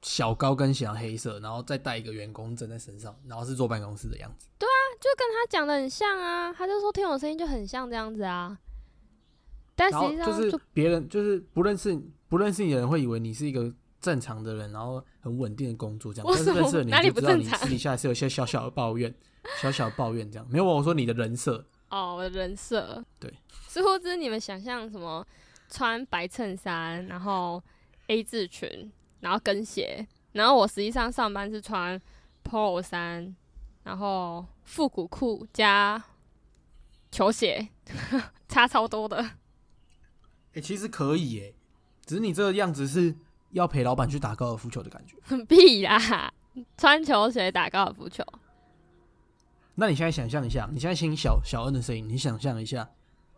[0.02, 4.48] 小高跟鞋，黑色，然后再带一个员工证在身上，然后是坐办公室的样子。
[4.58, 8.58] 对啊就跟他讲的很像啊，他就说听我声音就很像这样子啊。
[9.76, 16.30] 但实际上就是别人就是不认识不认识你的人会以为你是一个正常的人，然后很稳定的工作这样。
[16.30, 19.14] 为什么但是认识了你哪里就知道你不正常私底下是有些小小的抱怨，
[19.62, 20.46] 小小的抱怨这样。
[20.50, 23.34] 没有我说你的人设，哦，我的人设对，
[23.68, 25.26] 似乎是你们想象什么
[25.70, 27.64] 穿白衬衫，然后
[28.08, 32.00] A 字裙，然后跟鞋，然后我实际上上班是穿
[32.44, 33.36] polo 衫，
[33.84, 36.04] 然后复古裤加
[37.12, 37.70] 球鞋，
[38.48, 39.32] 差超多的。
[40.54, 41.54] 哎、其实可以耶，
[42.06, 43.16] 只是你这个样子是
[43.52, 45.16] 要陪老板去打高尔夫球的感觉。
[45.46, 46.34] 屁啦，
[46.78, 48.24] 穿球鞋打高尔夫球，
[49.76, 52.90] 那你现在想象一下，你现在听小小恩的声音，你想象一下，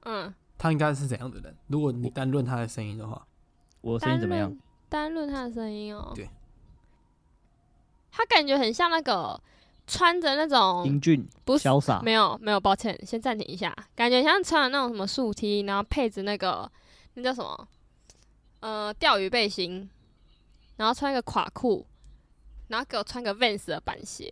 [0.03, 1.55] 嗯，他应该是怎样的人？
[1.67, 3.27] 如果你单论他的声音的话，
[3.81, 4.55] 我的声音怎么样
[4.91, 5.13] 单？
[5.13, 5.25] 论？
[5.31, 6.27] 他的声音哦，对，
[8.11, 9.41] 他感觉很像那个
[9.87, 13.73] 穿着那种英俊、不是潇洒，没有没有，抱歉，先暂停一下。
[13.95, 16.69] 感觉像穿的那种什么竖 T，然后配着那个
[17.13, 17.67] 那叫什么，
[18.59, 19.89] 呃，钓鱼背心，
[20.75, 21.85] 然后穿一个垮裤，
[22.67, 24.29] 然后给我穿个 Vans 的板鞋，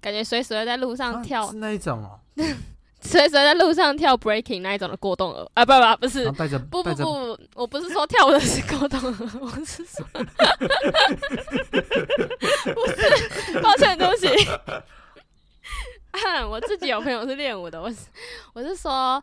[0.00, 2.20] 感觉随时会在路上啊跳，是那一种哦、
[3.00, 6.30] 随时在路上跳 breaking 那一种的过动儿啊，不不不是
[6.70, 10.04] 不不不，我不是说跳舞的是过动儿， 我是说，
[12.74, 14.28] 不是，抱歉，对不起。
[16.48, 18.06] 我自己有朋友是练舞的，我是
[18.54, 19.22] 我是说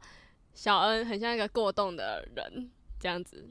[0.54, 3.50] 小恩很像一个过动的人这样子。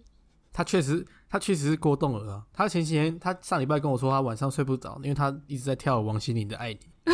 [0.53, 2.45] 他确实，他确实是过动儿啊。
[2.53, 6.79] 他前几天，他上礼拜跟我说，他晚上睡不着，因为他一直在跳王心凌的《爱你》。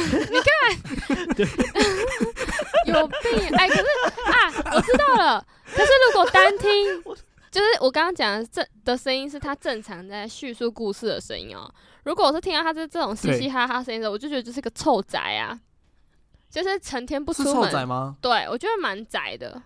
[2.87, 3.57] 有病！
[3.57, 3.83] 哎、可是
[4.31, 5.47] 啊，我知道了。
[5.65, 7.03] 可是如果单听，
[7.51, 11.73] 就是我刚刚讲的正的声音是他正常在叙述故事的声音哦。
[12.05, 15.59] 如果我是听到他是这种嘻嘻哈哈声音的，我就觉得这是个臭宅啊，
[16.51, 17.71] 就是成天不出门。
[17.71, 18.17] 仔吗？
[18.21, 19.63] 对，我觉得蛮宅的，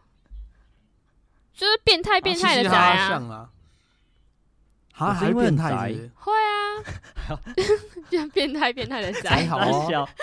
[1.52, 3.50] 就是变态变态的宅啊嘻嘻哈哈
[5.06, 5.14] 啊。
[5.18, 5.56] 是是因为很
[6.14, 7.38] 会啊，
[8.10, 9.46] 变 变态变态的还宅。
[9.50, 10.08] 好笑，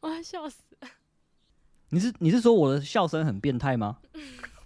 [0.00, 0.58] 我要笑死！
[1.90, 3.98] 你是你是说我的笑声很变态吗？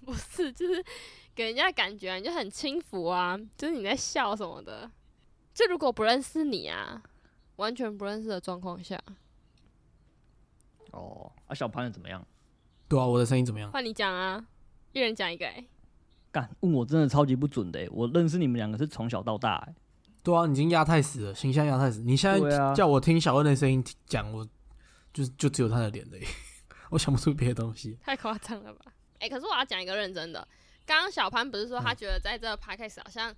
[0.04, 0.84] 不是，就是
[1.34, 4.90] 给人家感觉你就很轻浮啊，就是你在笑什么的。
[5.52, 7.02] 就如果不认识你啊，
[7.56, 9.00] 完全不认识的状况下，
[10.92, 12.24] 哦，啊，小潘怎么样？
[12.88, 13.70] 对啊，我的声音怎么样？
[13.70, 14.46] 换你讲啊，
[14.92, 15.66] 一人讲一个、欸。
[16.30, 17.88] 干，问我真的超级不准的欸。
[17.90, 19.74] 我认识你们两个是从小到大欸，
[20.22, 22.00] 对啊，你已经压太死了，形象压太死。
[22.00, 24.46] 你现在叫我听小恩的声音讲，我
[25.12, 26.24] 就就只有他的脸而已，
[26.90, 27.98] 我想不出别的东西。
[28.02, 28.92] 太夸张了吧？
[29.18, 30.46] 哎、可是我要讲一个认真的，
[30.84, 33.34] 刚刚小潘不是说他嗯觉得在这个 podcast 好像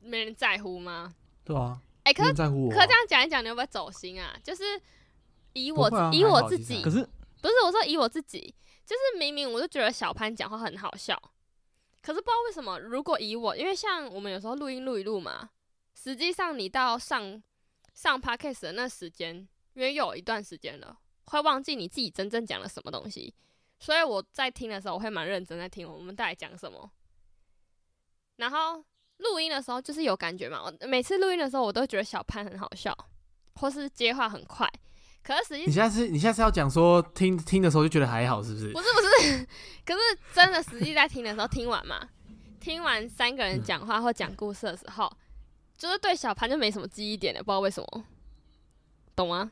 [0.00, 1.12] 没人在乎吗？
[1.42, 4.36] 对啊，哎、可是在乎我啊、可是这样讲一讲，你会不会走心啊？
[4.42, 4.62] 就是
[5.52, 7.04] 以我、啊以我自己，可是
[7.44, 8.40] 不是我说以我自己，
[8.86, 11.14] 就是明明我就觉得小潘讲话很好笑，
[12.00, 15.50] 可是不知道为什么，如果以我，因为像我们有时候录音录一录嘛，
[15.94, 17.42] 实际上你到上
[17.92, 23.34] 上 podcast 的那时间，因为有一段时间了，会忘记你自己真正讲了什么东西，
[23.78, 26.90] 所以我在听的时候，我会蛮认真在听我们到底讲什么，
[28.36, 28.82] 然后
[29.18, 32.96] 录音的时候就是有感觉嘛，我每次录音的时候，我都觉得小潘很好笑，
[33.56, 34.66] 或是接话很快。
[35.26, 38.78] 可是实际你现在是你现在是要讲说听听的时候就觉得还好，是不是不？
[38.80, 39.46] 是不是，
[39.86, 40.00] 可是
[40.34, 42.08] 真的实际在听的时候，听完嘛，
[42.60, 45.10] 听完三个人讲话或讲故事的时候，
[45.78, 48.04] 就是对小潘就没什么记忆点了，不知道为什么，
[49.16, 49.50] 懂吗？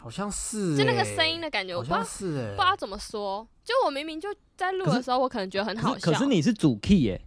[0.00, 3.46] 好像是、欸，就那个声音的感觉，我好不知道像是哎、不知道怎么说。
[3.64, 7.20] 就我明明就在录的时候，我可能觉得很好笑，可是可是你是主 key 耶、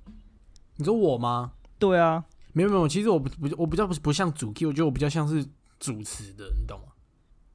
[0.78, 1.52] 你说我吗？
[1.78, 5.46] 对啊，没有没有，其实我不不我比较不不像主 key，我觉得我比较像是
[5.80, 6.91] 主持的，你懂吗？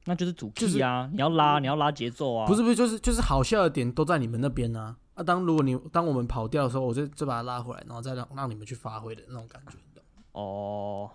[0.07, 4.97] 那就是主就是 key 啊，你要拉你要拉节奏啊，不是不是，就是就是好笑的点都在你们那边呢、啊。
[5.15, 10.23] 啊，当如果你当我们跑掉的时候，我就就把它拉回来，然后再让让你们去发挥的那种感觉，懂吗？
[10.31, 11.11] 哦，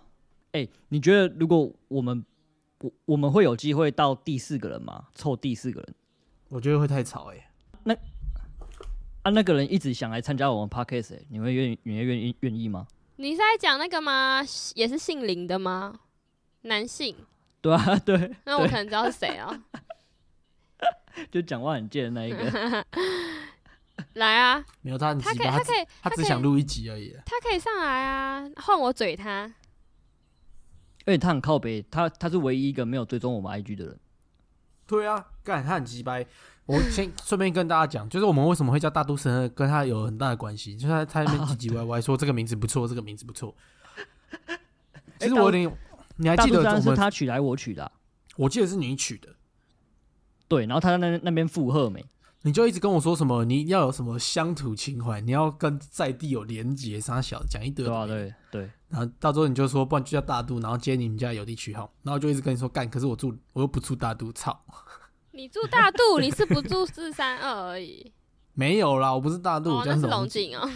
[0.51, 2.23] 哎、你觉得如果我们
[2.81, 5.07] 我我们会有机会到第四个人吗？
[5.15, 5.95] 凑第四个人
[6.49, 7.49] 我觉得会太吵哎、
[7.83, 7.93] 那
[9.23, 12.85] 啊，那个人一直想来参加我们 podcast，、欸、你会愿意你会愿意愿意吗？
[13.15, 14.41] 你是在讲那个吗？
[14.75, 16.01] 也是姓林的吗？
[16.63, 17.15] 男性？
[17.63, 19.49] 对啊，对， 那我可能知道是谁啊。
[21.31, 22.85] 就讲话很贱的那一个。
[24.15, 25.43] 来啊，没有他很他可？
[25.45, 27.15] 他可以，他只想录一集而已。
[27.25, 29.51] 他可以上来啊，换我嘴他。
[31.05, 33.99] 而且他很靠北，他他是唯一一个没有追踪我们 IG 的人。
[34.85, 36.25] 对啊，干他很急掰。
[36.65, 40.75] 我先顺便跟大家讲，就是我们为什么会叫大都神二，跟他有很大的关系。
[40.75, 43.55] 就是他他那边唧唧歪歪说这个名字不错，这个名字不错。
[45.19, 45.77] 其实我有点，
[46.17, 46.95] 你还记得我们？
[46.95, 47.91] 他取来我取的啊、
[48.37, 49.29] 我记得是你取的，
[50.47, 52.05] 对，然后他在那那边附和没？
[52.45, 57.85] 你就一直跟我说什么，你要有什么乡土情怀，你要跟在地有连结，啥小讲一堆。
[57.85, 58.05] 对啊，。
[58.05, 64.61] 对对，然后到时候你就说，不然就叫大都，然后接你们家有地区号，然后就一直跟你说干，可是我住我又不住大都，操，
[65.31, 68.11] 你住大肚，你是不住四三二而已。
[68.53, 70.69] 没有啦，我不是大度，哦我，家那是龙龙井哦。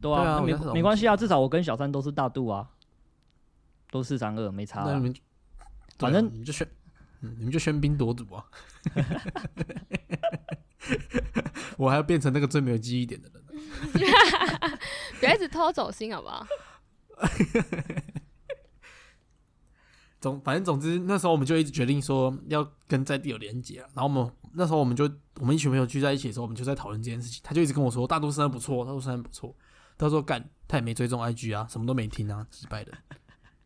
[0.00, 2.68] 对啊，对啊我家是龙没关系啊，至少我跟小三都是大度啊，
[3.94, 5.00] 都四三二，没差、啊那你。
[5.02, 5.20] 们就，
[6.00, 6.66] 反正啊你们就喧，
[7.20, 8.44] 嗯，你们就喧宾夺主啊！
[11.78, 13.40] 我还要变成那个最没有记忆点的人。
[15.20, 16.44] 不要一直偷走心好不好？
[20.20, 23.88] 总反正总之，那时候我们就一直决定说要跟在地有连接啊。
[23.94, 27.40] 然后我们那时候我们就我们一群朋友聚在一起的时候，我们就在讨论这件事情。
[27.44, 29.56] 他就一直跟我说大都市山不错，大都市山不错。
[29.96, 32.92] 他说干，他也没追踪 IG 啊，什么都没听啊，失败的。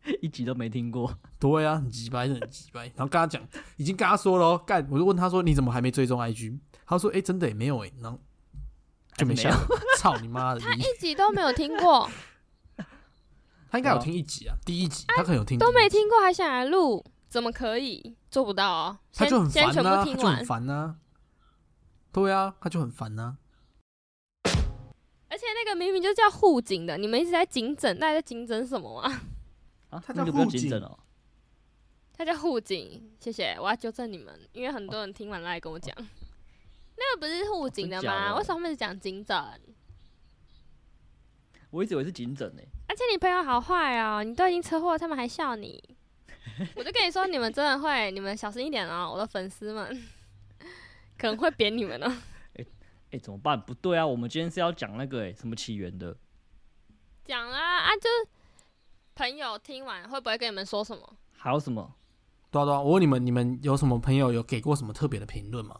[0.21, 1.17] 一集都没听过。
[1.39, 2.85] 对啊，很鸡掰，很鸡掰。
[2.95, 3.41] 然后跟他讲，
[3.77, 6.59] 已经跟他说了哦，干，我就问他说你怎么还没追踪 IG？
[6.85, 8.19] 他说哎、诶真的也没有哎、然后
[9.15, 9.79] 就没下文。
[9.99, 10.59] 操你妈的！
[10.59, 12.09] 他一集都没有听过，
[13.69, 18.15] 他应该有听一集啊，第一集他可能有听，都没，听过还想来录，怎么可以？
[18.31, 18.99] 做不到啊。
[19.13, 20.95] 他就很烦啊，部听完他就很，烦啊。
[22.11, 23.37] 对啊，他就很烦啊。
[25.31, 29.21] 而且那个明明就叫护警的，你们一直在警诊，那在警诊什么啊？
[29.89, 30.97] 啊，他叫叫户警警诊哦。
[32.13, 38.35] 他叫护警，谢谢，我要纠正你们，因为很多人听完来跟我讲，那个不是护警的吗？
[38.35, 39.37] 为什么他们是讲警枕？
[41.71, 42.61] 我一直以为是警枕呢。
[42.87, 45.81] 而且你朋友好坏哦，你都已经车祸，他们还笑你。
[46.75, 50.03] 我就跟你说，你们真的会，你们小心一点哦，我的粉丝们
[51.17, 52.17] 可能会扁你们哦。
[53.11, 53.59] 哎、怎么办？
[53.59, 56.17] 不对啊，我们今天是要讲那个哎、什么起源的？
[57.23, 58.27] 讲啊啊，就是
[59.19, 61.17] 朋友听完会不会跟你们说什么？
[61.33, 61.93] 还有什么？
[62.49, 65.77] 对啊对啊，我问你们，你们有什么朋友有给过什么特别的评论吗？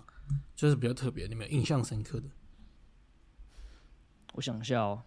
[0.58, 2.28] 就是比较特别，你们有印象深刻的。
[4.34, 5.04] 我想一下哦。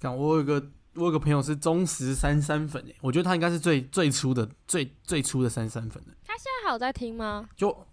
[0.00, 6.10] 看我有一个我有个朋友是忠实三三粉诶，我觉得他应该是最最初的最最初的三三粉的。
[6.24, 7.48] 他现在还有在听吗？
[7.54, 7.86] 就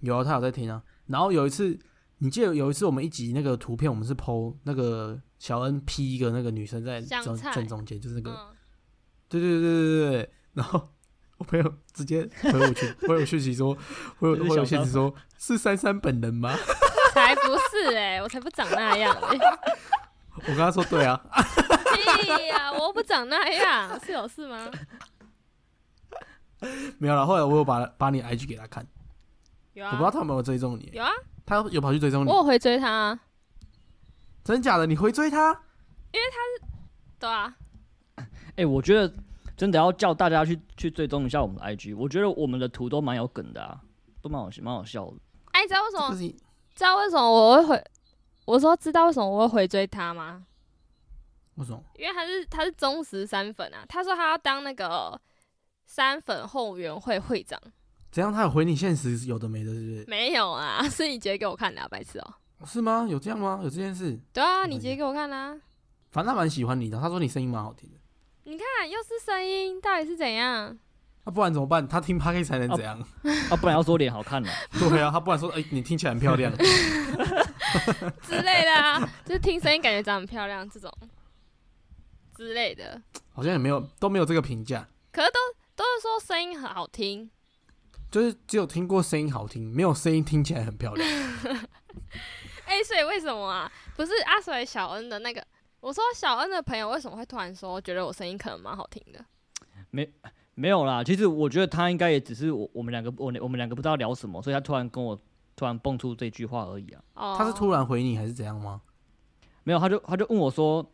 [0.00, 0.82] 有啊，他有在听啊。
[1.06, 1.78] 然后有一次，
[2.18, 8.54] 你记得有一次我们一集那个图片，我们是 PO 那个小恩 P 一个那个女生在正正中间，就是那个，嗯，
[9.28, 10.32] 对对对对对对。
[10.52, 10.88] 然后
[11.36, 13.74] 我朋友直接回我去回我讯息说，
[14.20, 16.54] 回我 回我讯息说，是珊珊本人吗？
[17.12, 19.38] 才不是哎、我才不长那样嘞、
[20.36, 21.20] 我跟他说对啊，
[21.92, 24.70] 屁呀、我不长那样，是有事吗？
[26.98, 27.26] 没有了。
[27.26, 28.86] 后来我有把把你 IG 给他看，
[29.72, 31.10] 有啊，我不知道他有没有追踪你，有啊，
[31.44, 33.20] 他有跑去追踪你我，有回追他啊，
[34.44, 34.86] 真假的？
[34.86, 35.52] 你回追他？
[36.12, 36.72] 因为他是
[37.18, 37.56] 对啊，
[38.56, 39.12] 哎、我觉得
[39.56, 43.80] 真的要叫大家去去追踪一下我们的 IG，我觉得我们的图都蛮有梗的啊，
[44.20, 45.16] 都蛮好蛮好笑的。
[45.52, 46.16] 哎、你知道为什么
[46.74, 47.84] 知道为什么我会回？
[48.44, 50.44] 我说知道为什么我会回追他吗？
[51.54, 51.82] 为什么？
[51.98, 55.18] 因为他是他是忠实三粉啊，他说他要当那个
[55.86, 57.60] 三粉后援会会长，
[58.10, 58.32] 怎样？
[58.32, 60.04] 他有回你现实有的没的，是不是？
[60.08, 62.34] 没有啊， 是你截给我看的、啊，白痴哦、
[62.66, 63.06] 是吗？
[63.08, 63.60] 有这样吗？
[63.62, 64.18] 有这件事？
[64.32, 65.54] 对啊，你截给我看啦、
[66.10, 67.96] 反正他蛮喜欢你的，他说你声音蛮好听的。
[68.44, 70.78] 你看又是声音，到底是怎样？
[71.24, 71.86] 那、不然怎么办？
[71.86, 72.98] 他听 p o d 才能怎样？
[73.50, 74.48] 啊，不然要说脸好看了、
[74.78, 76.52] 对啊，他不然说，哎、你听起来很漂亮。
[78.22, 80.92] 之类的啊，就是听声音感觉长很漂亮这种
[82.36, 83.00] 之类的，
[83.32, 85.38] 好像也没有都没有这个评价，可是都
[85.76, 87.30] 都是说声音很好听，
[88.10, 91.08] 就是只有听过声音好听，没有声音听起来很漂亮。
[92.72, 93.70] 哎、所以为什么啊？
[93.94, 95.44] 不是阿水小恩的那个，
[95.80, 99.22] 我说小恩的朋友为什么会突然说觉得我声音可能蛮好听的？
[99.90, 100.10] 没
[100.54, 105.18] 没有啦，其实我觉得他应该也只是我我们两个我我们两个不知道聊什么，所以他突然跟我
[105.54, 107.02] 突然蹦出这句话而已啊。
[107.14, 108.80] 哦，他是突然回你还是怎样吗？
[109.64, 110.84] 没有，他就他就问我说，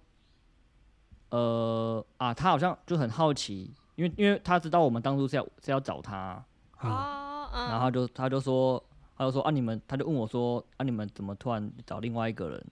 [1.31, 6.45] 呃啊，他好像就很好奇，因为因为他知道我们当初是要是要找他，啊、
[6.83, 8.83] 哦，嗯，然后他就他就说
[9.19, 12.67] 他就说啊你们他就问我说啊你们怎么突然找另外一个人，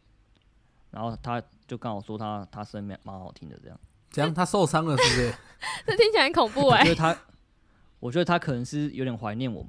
[0.92, 3.78] 然后他就跟我说他他声音蛮好听的这样，
[4.10, 4.32] 这样？
[4.32, 5.34] 他受伤了是不是？
[5.84, 7.18] 这听起来很恐怖我哎、觉得他
[7.98, 9.62] 我觉得他可能是有点怀念我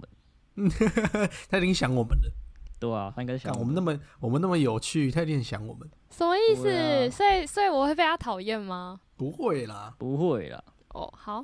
[0.56, 0.70] 们，
[1.50, 2.32] 他已经想我们了。
[2.80, 5.90] 对啊，他应该想我们那么我们那么有趣，他一定想我们。
[6.12, 6.70] 什么意思？
[6.70, 9.00] 啊所以所以我会被他讨厌吗？
[9.16, 11.44] 不会啦，不会啦，哦，好，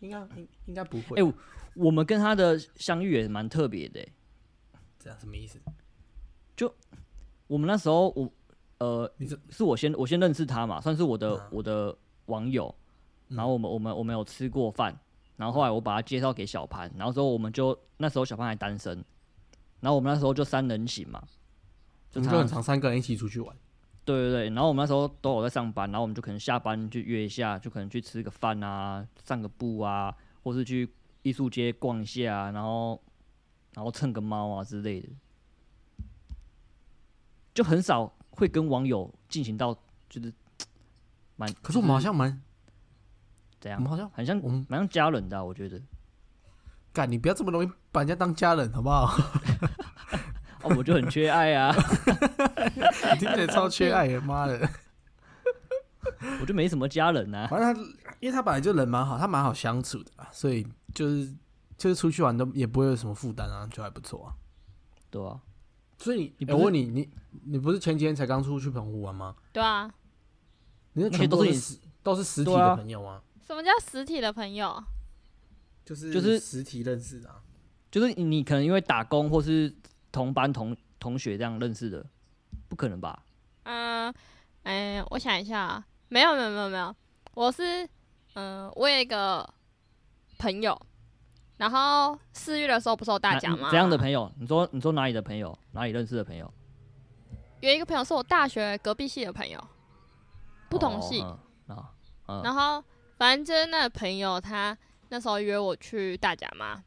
[0.00, 1.18] 应该应应该不会。
[1.18, 1.32] 哎我
[1.74, 4.12] 我们跟他的相遇也蛮特别的欸、
[5.18, 5.60] 什么意思？
[6.56, 6.72] 就
[7.46, 8.30] 我们那时候我
[8.78, 11.96] 呃你是是我先我先认识他嘛，算是我的、嗯我的
[12.26, 12.74] 网友，
[13.28, 14.98] 嗯然后我们我们我们有吃过饭，
[15.36, 19.04] 然后后来我把他介绍给小潘，然后之后我们就那时候小潘还单身，
[19.80, 21.22] 然后我们那时候就三人行嘛，
[22.10, 23.56] 就常我们就很常三个人一起出去玩。
[24.04, 30.88] 对对对，然后我们那时候都有在上班，然后我们就可能下班就约一下，就可能去吃个饭啊，散个步啊，或是去
[31.22, 32.98] 艺术街逛一下啊，然后
[33.78, 35.08] 然后蹭个猫啊之类的，
[37.54, 39.72] 就很少会跟网友进行到
[40.10, 40.34] 就是
[41.36, 42.42] 蛮，可是我们好像蛮，
[43.60, 45.80] 怎样我们，好像很像我们蛮像家人的啊、我觉得。
[46.92, 49.16] 干，你不要这么容易把人家当家人好不好？
[50.64, 51.72] 哦，我就很缺爱啊，
[53.14, 54.68] 你听起来超缺爱的，妈的！
[56.40, 57.46] 我就没什么家人啊。
[57.46, 57.80] 反正他，
[58.18, 61.32] 因为他本来就人蛮好，他蛮好相处的啊，所以就是
[61.78, 64.34] 就是出去玩都也不会有什么负担啊，就还不错啊。
[65.10, 65.40] 对啊，
[65.96, 67.08] 所以你，你不是欸我问你，你
[67.46, 69.34] 你不是前几天才刚出去澎湖玩吗？
[69.52, 69.90] 对啊，
[70.92, 73.22] 你那全部都是实都是实体的朋友吗？
[73.46, 74.84] 什么叫实体的朋友？
[75.84, 77.40] 就是就是实体认识的啊。
[77.90, 79.74] 就是你你可能因为打工或是
[80.12, 82.04] 同班同同学这样认识的，
[82.68, 83.22] 不可能吧？
[83.62, 84.12] 嗯，
[84.64, 86.94] 哎、我想一下啊，没有没有没有没有，
[87.32, 87.88] 我是
[88.34, 89.48] 嗯，我有一个
[90.36, 90.78] 朋友，
[91.58, 93.68] 然后四月的时候不是有大哪奖吗？
[93.70, 94.32] 怎样的朋友？
[94.38, 95.56] 你说你说哪里的朋友？
[95.72, 96.50] 哪里认识的朋友？
[97.60, 99.62] 有一个朋友是我大学隔壁系的朋友，
[100.70, 101.92] 不同系，哦嗯啊
[102.28, 102.82] 嗯然后
[103.16, 104.76] 反正就是那个朋友他
[105.08, 106.84] 那时候约我去大甲嘛，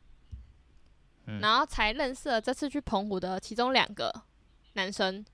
[1.25, 4.09] 嗯然后才认识了这次去澎湖的其中两个
[4.73, 5.25] 男生，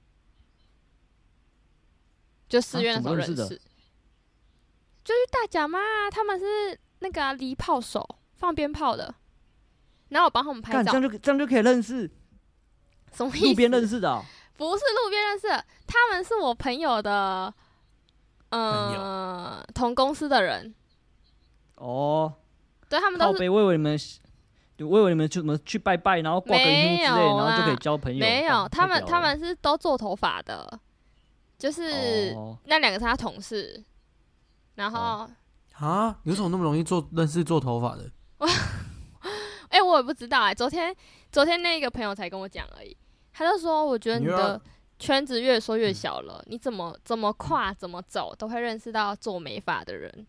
[2.49, 5.79] 就四啊月那时候认识的就是大甲嘛，
[6.09, 9.13] 他们是那个啊离、炮手放鞭炮的，
[10.09, 12.09] 然后我帮他们拍照干这样，就这样就可以认识，
[13.11, 13.45] 什么意思？
[13.47, 14.23] 路边认识的哦、
[14.57, 17.53] 不是路边认识的，他们是我朋友的，
[18.49, 20.73] 朋嗯、同公司的人，
[21.75, 22.33] 哦。
[22.89, 23.99] 对他们都是靠北，我以为你们，
[24.79, 28.17] 我以为你们去什么去拜拜，然后挂个衣服之类，有然后就可以啦交朋友。
[28.17, 30.79] 没有，干他们他们是都做头发的，
[31.57, 33.83] 就是、哦那两个是他同事，
[34.75, 35.29] 然后哦
[35.73, 38.09] 啊，有什么那么容易做认识做头发的？
[39.87, 40.95] 哎、我也不知道哎、昨天
[41.31, 42.95] 昨天那个朋友才跟我讲而已，
[43.33, 44.61] 他就说我觉得你的
[44.99, 50.27] 圈子越缩越小了，你怎么怎么跨怎么走都会认识到做美发的人，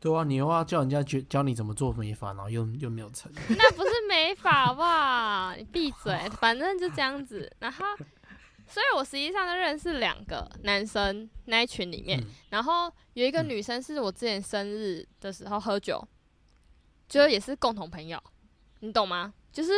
[0.00, 3.32] 对啊，你又要叫人家教教你怎么做美发，然后又又没有成。
[3.48, 5.54] 那不是美发好不好？
[5.56, 7.50] 你闭嘴， 反正就这样子。
[7.60, 7.84] 然后，
[8.66, 16.06] 所以我实际上就认识两个男生那一群里面，嗯然后有一个女生是我之前生日的时候喝酒，
[17.08, 18.22] 就也是共同朋友，
[18.80, 19.34] 你懂吗？
[19.52, 19.72] 就是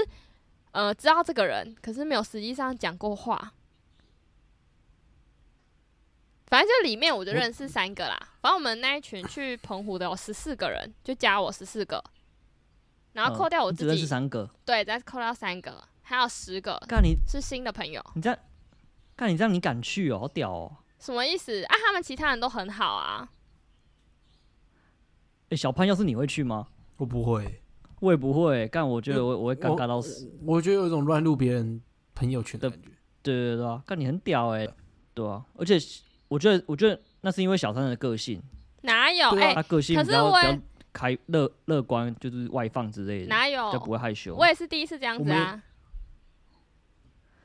[0.73, 3.53] 呃知道这个人，可是没有实际上讲过话。
[6.47, 8.19] 反正就里面我就认识三个啦。
[8.41, 12.03] 反正我们那一群去澎湖的有十四个人，就加我十四个，
[13.13, 18.05] 然后嗯扣掉我自你只认识己，三个，对，再扣掉三个，还有十个干你是新的朋友。
[18.15, 18.39] 你这样，
[19.15, 20.77] 干你这样你敢去哦，好屌哦！
[20.99, 21.77] 什么意思啊？
[21.87, 23.31] 他们其他人都很好啊。
[25.51, 26.67] 哎、小潘，要是你会去吗？
[26.97, 27.60] 我不会，
[28.01, 30.31] 我也不会，但我觉得我我会尴尬到死。
[30.45, 31.81] 我觉得有一种乱入别人
[32.15, 32.89] 朋友圈的感觉。
[33.23, 34.67] 对对对啊，干你很屌哎、
[35.13, 35.77] 对啊，而且
[36.29, 38.43] 我觉得我觉得那是因为小三的个性，
[38.83, 39.29] 哪有？
[39.29, 40.61] 哎、对啊他个性可比较比较是我也
[40.93, 43.71] 开乐乐观，就是外放之类的，哪有？
[43.71, 43.93] 就不有？
[43.93, 44.35] 会害羞。
[44.35, 45.63] 我也是第一次这样子啊。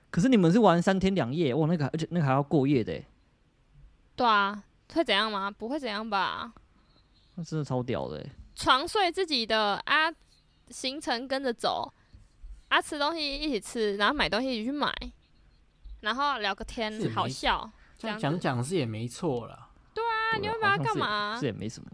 [0.10, 3.06] 可是你们是玩三天两夜，哇，那个而且那个还要过夜的、欸，
[4.16, 5.52] 对啊，会怎样吗？
[5.52, 6.54] 不会怎样吧？
[7.36, 8.32] 那真的超屌的、欸。
[8.56, 10.10] 床睡自己的啊，
[10.70, 11.94] 行程跟着走
[12.70, 14.94] 啊，吃东西一起吃，然后买东西一起去买，
[16.02, 17.72] 然后聊个天好笑。
[17.98, 19.70] 这样讲讲是也没错啦。
[19.96, 21.90] 啊你会把它干嘛这也没什么。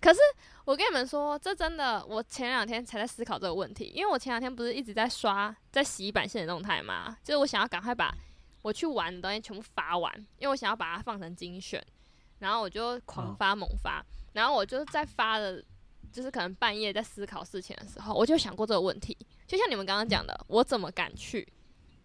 [0.00, 0.20] 可是
[0.64, 8.14] 我跟你们说，这真的，我前两天才在思考这个问题，因为我前两天不是一直在刷在洗版线的动态嘛，就是我想要赶快把
[8.62, 11.84] 我去玩的东西全部发完，因为我想要把它放成精选，
[12.38, 14.04] 然后我就狂发猛发，
[14.34, 15.64] 然后我就在发的，
[16.12, 21.46] 就是可能半夜在思考事情的时候，我就想过这个问题，就像你们刚刚讲的，我怎么敢去，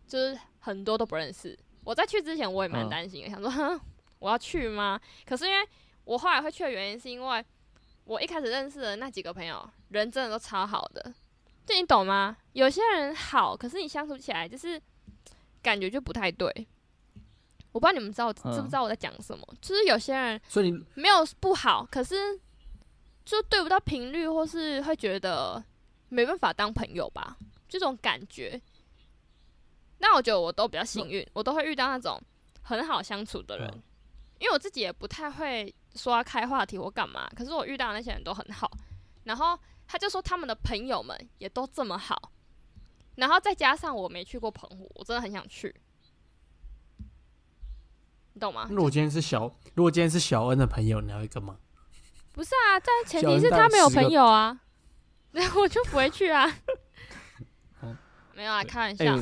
[0.07, 2.89] 就是很多都不认识，我在去之前我也蛮嗯。
[2.89, 3.79] 担心的，想说，哼，
[4.19, 4.99] 我要去吗？
[5.25, 5.67] 可是因为
[6.05, 7.45] 我后来会去的原因，是因为
[8.05, 11.13] 我一开始认识的那几个朋友，人真的都超好的，
[11.65, 12.37] 就你懂吗？
[12.53, 14.81] 有些人好，可是你相处起来就是
[15.61, 16.67] 感觉就不太对。
[17.73, 22.15] 我不知道你们知道知不知道我在讲什么，就是有些人所以你没有不好，可是
[23.27, 25.61] 就对不到频率，或是会觉得
[26.07, 28.59] 没办法当朋友吧，这种感觉。
[29.97, 32.21] 那我觉得我都比较幸运，我都会遇到那种
[32.61, 33.83] 很好相处的人，嗯
[34.39, 38.71] 因为我自己也不太会说要开话题或干嘛，可是我遇到那些人都很好，
[39.25, 42.31] 然后他就说他们的朋友们也都这么好，
[43.15, 45.75] 然后再加上我没去过澎湖，我真的很想去，
[48.31, 48.67] 你懂吗？
[48.69, 51.57] 如果今天是小，如果今天是小恩的朋友，你还会干嘛？
[52.37, 54.55] 不是啊，但前提是他没有朋友啊，
[55.31, 56.45] 那 我就不会去啊。
[57.81, 57.97] 哦
[58.35, 59.17] 没有啊，开玩哎、 笑。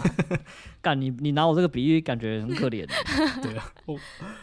[0.82, 2.86] 干你你拿我这个比喻，感觉很可怜。
[3.42, 3.98] 对啊，我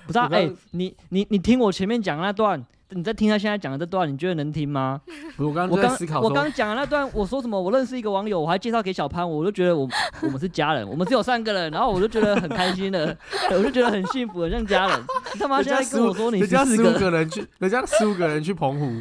[0.06, 2.64] 不是啊，我刚哎、你你你听我前面讲那段，
[2.94, 5.00] 你在听他现在讲的这段，你觉得能听吗？
[5.36, 7.60] 不是我刚我刚刚就在思考，我刚讲的那段，我说什么？
[7.60, 9.88] 我认识一个网友，我还介绍给小潘，我就觉得我
[10.22, 13.16] 我们是家人，我们只有三个人，然后我就觉得很开心的，
[13.50, 15.00] 我就觉得很幸福，很像家人。
[15.34, 19.00] 你他妈人现在跟我说你人家十五个人去，人家十五个人去澎湖，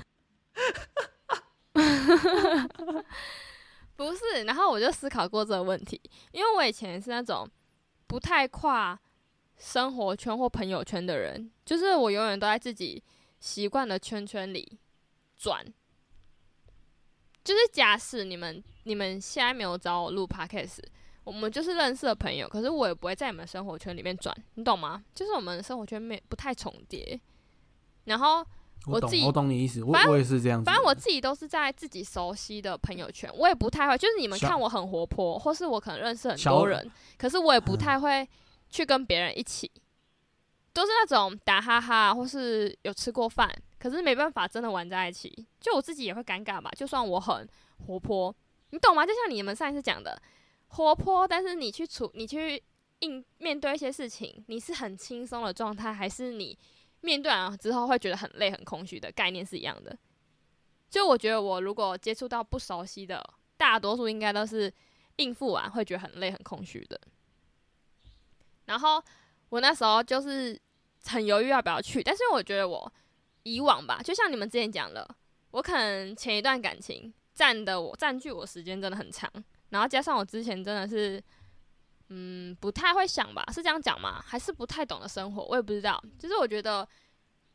[3.95, 5.99] 不是，然后我就思考过这个问题，
[6.31, 7.47] 因为我以前是那种
[8.07, 8.97] 不太跨
[9.57, 13.03] 生活圈或朋友圈的人，就是我永远都在自己
[13.41, 14.79] 习惯的圈圈里
[15.35, 15.65] 转。
[17.43, 20.77] 就是假使你们你们现在没有找我录 podcast，
[21.23, 25.03] 我们就是认识的朋友，可是我也不会在你们生活圈里面转，你懂吗？
[25.15, 27.19] 就是我们生活圈没不太重叠，
[28.03, 28.45] 然后
[28.85, 30.65] 我自己我懂，你意思，我反正我也是这样子。
[30.65, 38.29] 反正我自己都是在自己熟悉的朋友圈，我也不太会，就是你们看我很活泼，或是我可能认识很多人，可是我也不嗯太会
[38.69, 39.71] 去跟别人一起，
[40.73, 46.71] 都是那种打哈哈，或是有吃过饭，可是没办法真的玩在一起，就我自己也会尴尬吧。
[46.71, 47.47] 就算我很
[47.85, 48.33] 活泼，
[48.69, 49.05] 你懂吗？
[49.05, 50.21] 就像你们上一次讲的，
[50.67, 52.61] 活泼，但是你去处，你去
[52.99, 56.57] 应面对一些事情，你是很轻松的状态，还是你
[57.01, 59.97] 面对完之后会觉得很累、很空虚的概念是一样的。
[60.89, 63.21] 就我觉得，我如果接触到不熟悉的，
[63.57, 64.71] 大多数应该都是
[65.17, 66.99] 应付完会觉得很累、很空虚的。
[68.65, 69.03] 然后
[69.51, 70.59] 我那时候就是
[71.05, 72.91] 很犹豫要不要去，但是我觉得我
[73.43, 75.07] 以往吧，就像你们之前讲了，
[75.51, 79.31] 我可能前一段感情占的我占据我时间真的很长，
[79.69, 81.23] 然后加上我之前真的是。
[82.13, 83.41] 嗯，不太会想吧？
[83.53, 84.21] 是这样讲吗？
[84.27, 85.45] 还是不太懂得生活？
[85.45, 86.03] 我也不知道。
[86.19, 86.85] 就是我觉得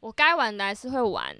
[0.00, 1.36] 我该玩的还是会玩，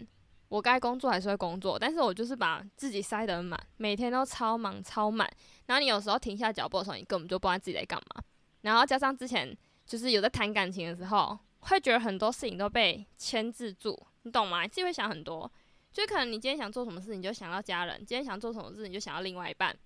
[0.49, 5.27] 我该工作还是会工作，但是我就是把自己塞得很满，每天都超忙超满。
[5.65, 8.23] 然后你有时候停下脚步的时候，你根本就不知道自己在干嘛。
[8.61, 14.63] 然后加上之前就是有在谈感情的时候，会觉得很多事情都被牵制住，你懂吗？
[14.63, 15.51] 你自己会想很多，
[15.93, 19.77] 就可能你今天想做什么事，你就想到家人；今天想做什么事，你就想到另外一半，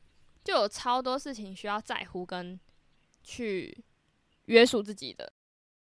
[0.43, 2.59] 就有超多事情需要在乎跟
[3.23, 3.85] 去
[4.47, 5.31] 约束自己的。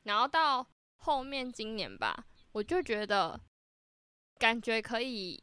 [0.03, 0.65] 然后到
[0.97, 3.39] 后面今年吧，我就觉得
[4.37, 5.41] 感觉可以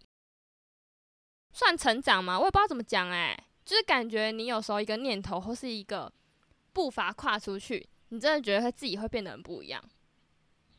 [1.52, 2.38] 算成长吗？
[2.38, 6.12] 我也不知道怎么讲哎、就是感觉你有时候一个念头或是一个
[6.72, 9.82] 步伐跨出去，你真的觉得会自己会变得很不一样。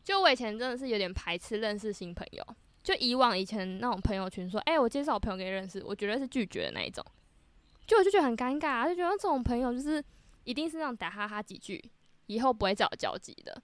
[0.04, 2.44] 就我以前真的是有点排斥认识新朋友，
[2.82, 7.06] 就以往以前那种朋友群说，哎、我介绍我朋友给你认识，我绝对是拒绝的那一种。
[7.86, 10.04] 就我就觉得很尴尬、就觉得这种朋友就是
[10.44, 11.92] 一定是那种打哈哈几句，
[12.26, 13.62] 以后不会再有交集的。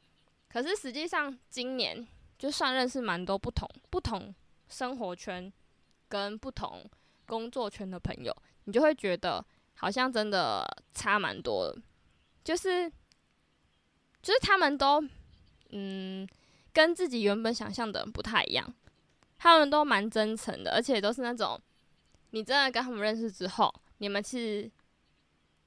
[0.49, 2.07] 可是实际上今年
[2.38, 4.34] 就算认识蛮多不同不同
[4.69, 5.51] 生活圈
[6.07, 6.84] 跟不同
[7.26, 9.43] 工作圈的朋友，你就会觉得
[9.76, 10.63] 好像真的
[10.93, 11.82] 差蛮多的，
[12.43, 12.91] 就是
[14.24, 15.03] 就是他们都
[15.69, 16.28] 嗯
[16.71, 18.74] 跟自己原本想象的不太一样，
[19.38, 21.59] 他们都蛮真诚的，而且都是那种
[22.32, 24.71] 你真的跟他们认识之后，你们是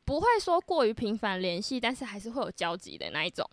[0.04, 3.48] 不会说过于频繁联系，但是还是会有交集的那一种。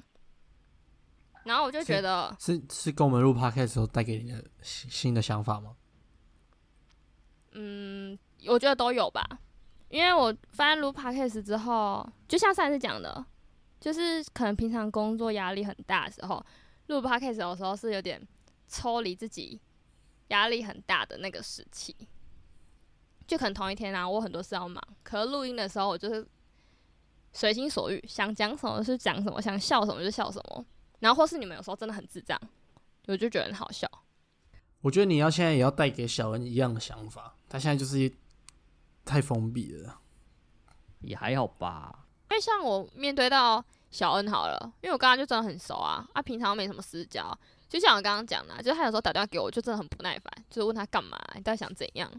[1.44, 5.76] 然后我就觉得，是是跟我们录 podcast 的时候带给你的新新的想法吗？
[7.52, 9.22] 嗯，我觉得都有吧，
[9.90, 13.26] 因为我发现录 podcast 之后，就像上次讲的，
[13.84, 16.42] 就是可能平常工作压力很大的时候，
[16.88, 18.26] 录 podcast 有时候是有点
[18.66, 19.60] 抽离自己
[20.30, 21.94] 压力很大的那个时期。
[23.28, 26.26] 就可能同一天啊，我很多事要忙，可是录音的时候我就是
[27.34, 30.66] 随心所欲，想讲什么就讲什么，想笑什么就笑什么。
[31.00, 32.40] 然后或是你们有时候真的很智障，
[33.08, 33.86] 我就觉得很好笑。
[34.80, 38.10] 我觉得你要现在也要带给小恩一样的想法，他现在就是
[39.04, 40.00] 太封闭了。
[41.02, 42.03] 也还好吧。
[42.34, 47.38] 因为像我面对到小恩好了，因为我刚刚就真的很熟啊，啊，平常没什么私交，
[47.70, 52.10] 就像我刚刚讲的啊，就是他有时候打电话给我，就真的很不耐烦，就是问他干嘛，你到底想怎样？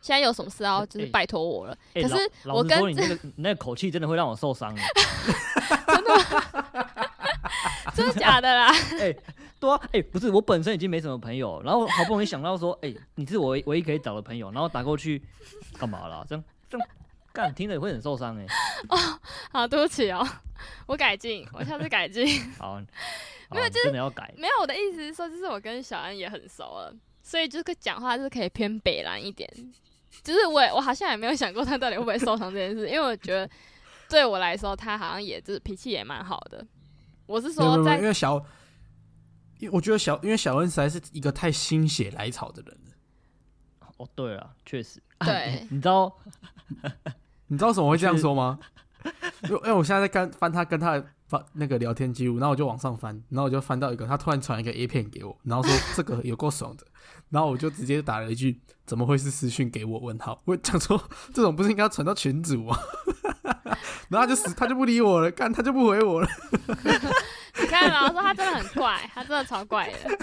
[0.00, 1.78] 现在有什么事要就是哎拜托我了。
[1.94, 4.74] 哎、可是我跟你 那个你那个口气真的会让我受伤。
[5.86, 6.10] 真的
[7.94, 8.72] 真的假的啦？
[9.00, 9.16] 哎、
[9.60, 15.22] 对啊，哎、不是，我本身已经没什么朋友，然后好不容易想到说，哎、你是我唯唯一可以找的朋友，然后打过去，
[15.78, 16.26] 干嘛啦？
[16.28, 16.44] 这样
[17.36, 18.46] 干，听着也会很受伤哎、
[18.88, 18.96] 哦
[19.52, 20.26] 好，对不起哦，
[20.86, 22.26] 我改进，我下次改进。
[22.58, 22.80] 好，
[23.50, 24.32] 没有，真的要改。
[24.38, 29.46] 没有，我的意思是说，就是我跟小恩也很熟了，所以就是讲话是可以偏北蓝一点。
[30.24, 33.48] 就是我我好像也没有想过他到底会不会受伤这件事，因为我觉得
[34.08, 36.66] 对我来说，他好像也就是脾气也蛮好的。
[37.26, 38.36] 我是没有没有没有说在因为小，
[39.58, 43.90] 因为我觉得小，因为小恩实在是一个太心血来潮的人了。
[43.98, 46.14] 哦，对了，确实，对你知道，
[47.48, 48.58] 你知道为什么会这样说吗？
[49.44, 56.84] 因为因为我现在在看翻他跟他的翻那个聊天记录，然后我就往上翻，然后我就翻到一个他突然传一个 A 片给我，然后说这个有够爽的，
[57.30, 59.98] 然后我就直接打了一句怎么会是私讯给我？
[60.00, 61.00] 问号，我讲说
[61.32, 62.76] 这种不是应该传到群主吗？
[64.08, 66.28] 然后他就死他就不理我了，看他就不回我了。
[67.58, 70.18] 你看嘛，我说他真的很怪，他真的超怪的。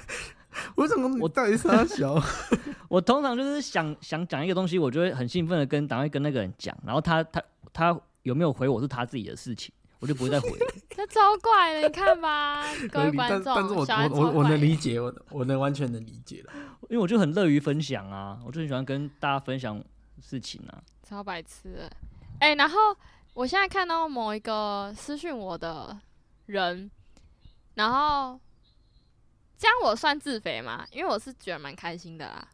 [0.75, 2.21] 我怎么我到底是他小？
[2.89, 7.41] 我通常就是想想讲一个东西，我就会很兴奋的跟赶快跟那个人讲，然后他他
[7.71, 10.73] 他有没有回我是他自己的事情，我就不会再回了。
[10.95, 16.53] 他超怪的，你看吧，各位观众，但但是我我我能理解，我我能完全能理解了。
[16.89, 19.83] 因为我就很乐于分享啊，我就很喜欢跟大家分享
[20.21, 20.77] 事情啊。
[21.01, 21.91] 超白痴的。
[22.39, 22.95] 哎、然后
[23.33, 25.97] 我现在看到某一个私讯我的
[26.45, 26.91] 人，
[27.73, 28.39] 然后
[29.63, 30.85] 这样我算自肥吗？
[30.91, 32.45] 因为我是觉得蛮开心的啦。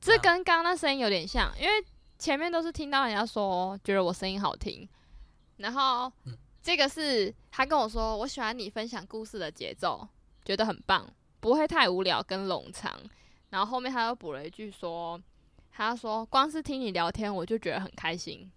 [0.00, 1.84] 这跟刚刚那声音有点像，因为
[2.20, 4.88] 前面都是听到人家说觉得我声音好听，
[5.56, 6.12] 然后
[6.62, 10.06] 这个是他跟我说我喜欢你分享故事的节奏，
[10.44, 11.04] 觉得很棒，
[11.40, 12.96] 不会太无聊跟冗长。
[13.48, 15.20] 然后后面他又补了一句说，
[15.72, 18.48] 他说光是听你聊天我就觉得很开心。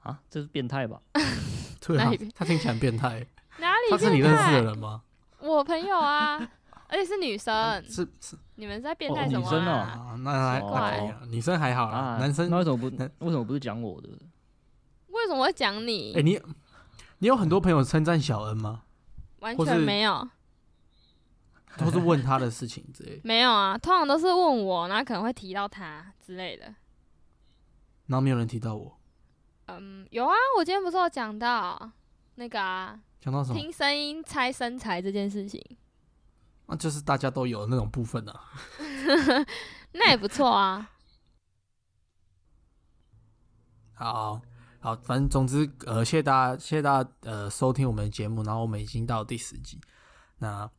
[0.00, 1.00] 啊，这是变态吧？
[1.80, 3.26] 对啊， 他听起来很变态。
[3.90, 4.62] 他是你认识的？
[4.64, 5.02] 人吗？
[5.40, 6.36] 我朋友啊，
[6.88, 7.82] 而且是女生。
[7.84, 14.08] 是是你们在变哦态什么女生哦那还哦那可以啊，女生还好啦，啊，男生那为什么不男为什么不是讲我的？
[15.08, 16.12] 为什么会讲你？
[16.16, 16.40] 哎，你
[17.18, 18.82] 你有很多朋友称赞小恩吗？
[19.40, 20.28] 完全没有，
[21.76, 23.78] 都是问他的事情之类的， 没有啊。
[23.78, 26.64] 通常都是问我，然后可能会提到他之类的。
[28.06, 28.98] 然后没有人提到我，
[29.66, 31.90] 嗯，有啊，我今天不是有讲到
[32.34, 33.58] 那个啊，讲到什么？
[33.58, 35.60] 听声音猜身材这件事情，
[36.66, 38.40] 那就是大家都有的那种部分啊。
[39.92, 40.90] 那也不错啊。
[43.94, 44.40] 好
[44.80, 49.80] 好，反正总之，呃，谢谢大家，谢谢大家呃收听我们的节目，然后我们已经到第十集，
[50.38, 50.70] 那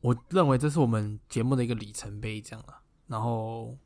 [0.00, 2.82] 我认为这是我们节目的一个里程碑，这样了。
[3.06, 3.78] 然后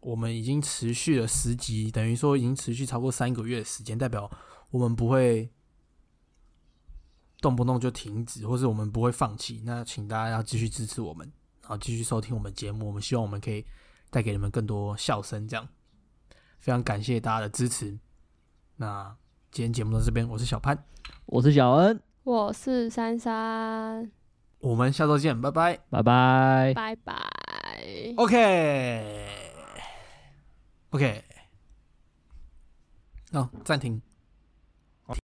[0.00, 4.28] 我们已经持续了十集，等于说已经持续超过三个月的时间，代表
[4.70, 5.48] 我们不会
[7.42, 9.60] 动不动就停止，或是我们不会放弃。
[9.66, 11.30] 那请大家要继续支持我们，
[11.60, 12.86] 然后继续收听我们节目。
[12.86, 13.66] 我们希望我们可以
[14.08, 15.68] 带给你们更多笑声，这样
[16.60, 17.98] 非常感谢大家的支持。
[18.76, 19.14] 那
[19.50, 20.86] 今天节目到这边，我是小潘，
[21.26, 24.10] 我是小恩，我是珊珊。
[24.60, 27.14] 我们下周见，拜拜，拜拜，拜拜。
[28.16, 29.24] OK，OK，
[33.32, 34.11] 好，暂停。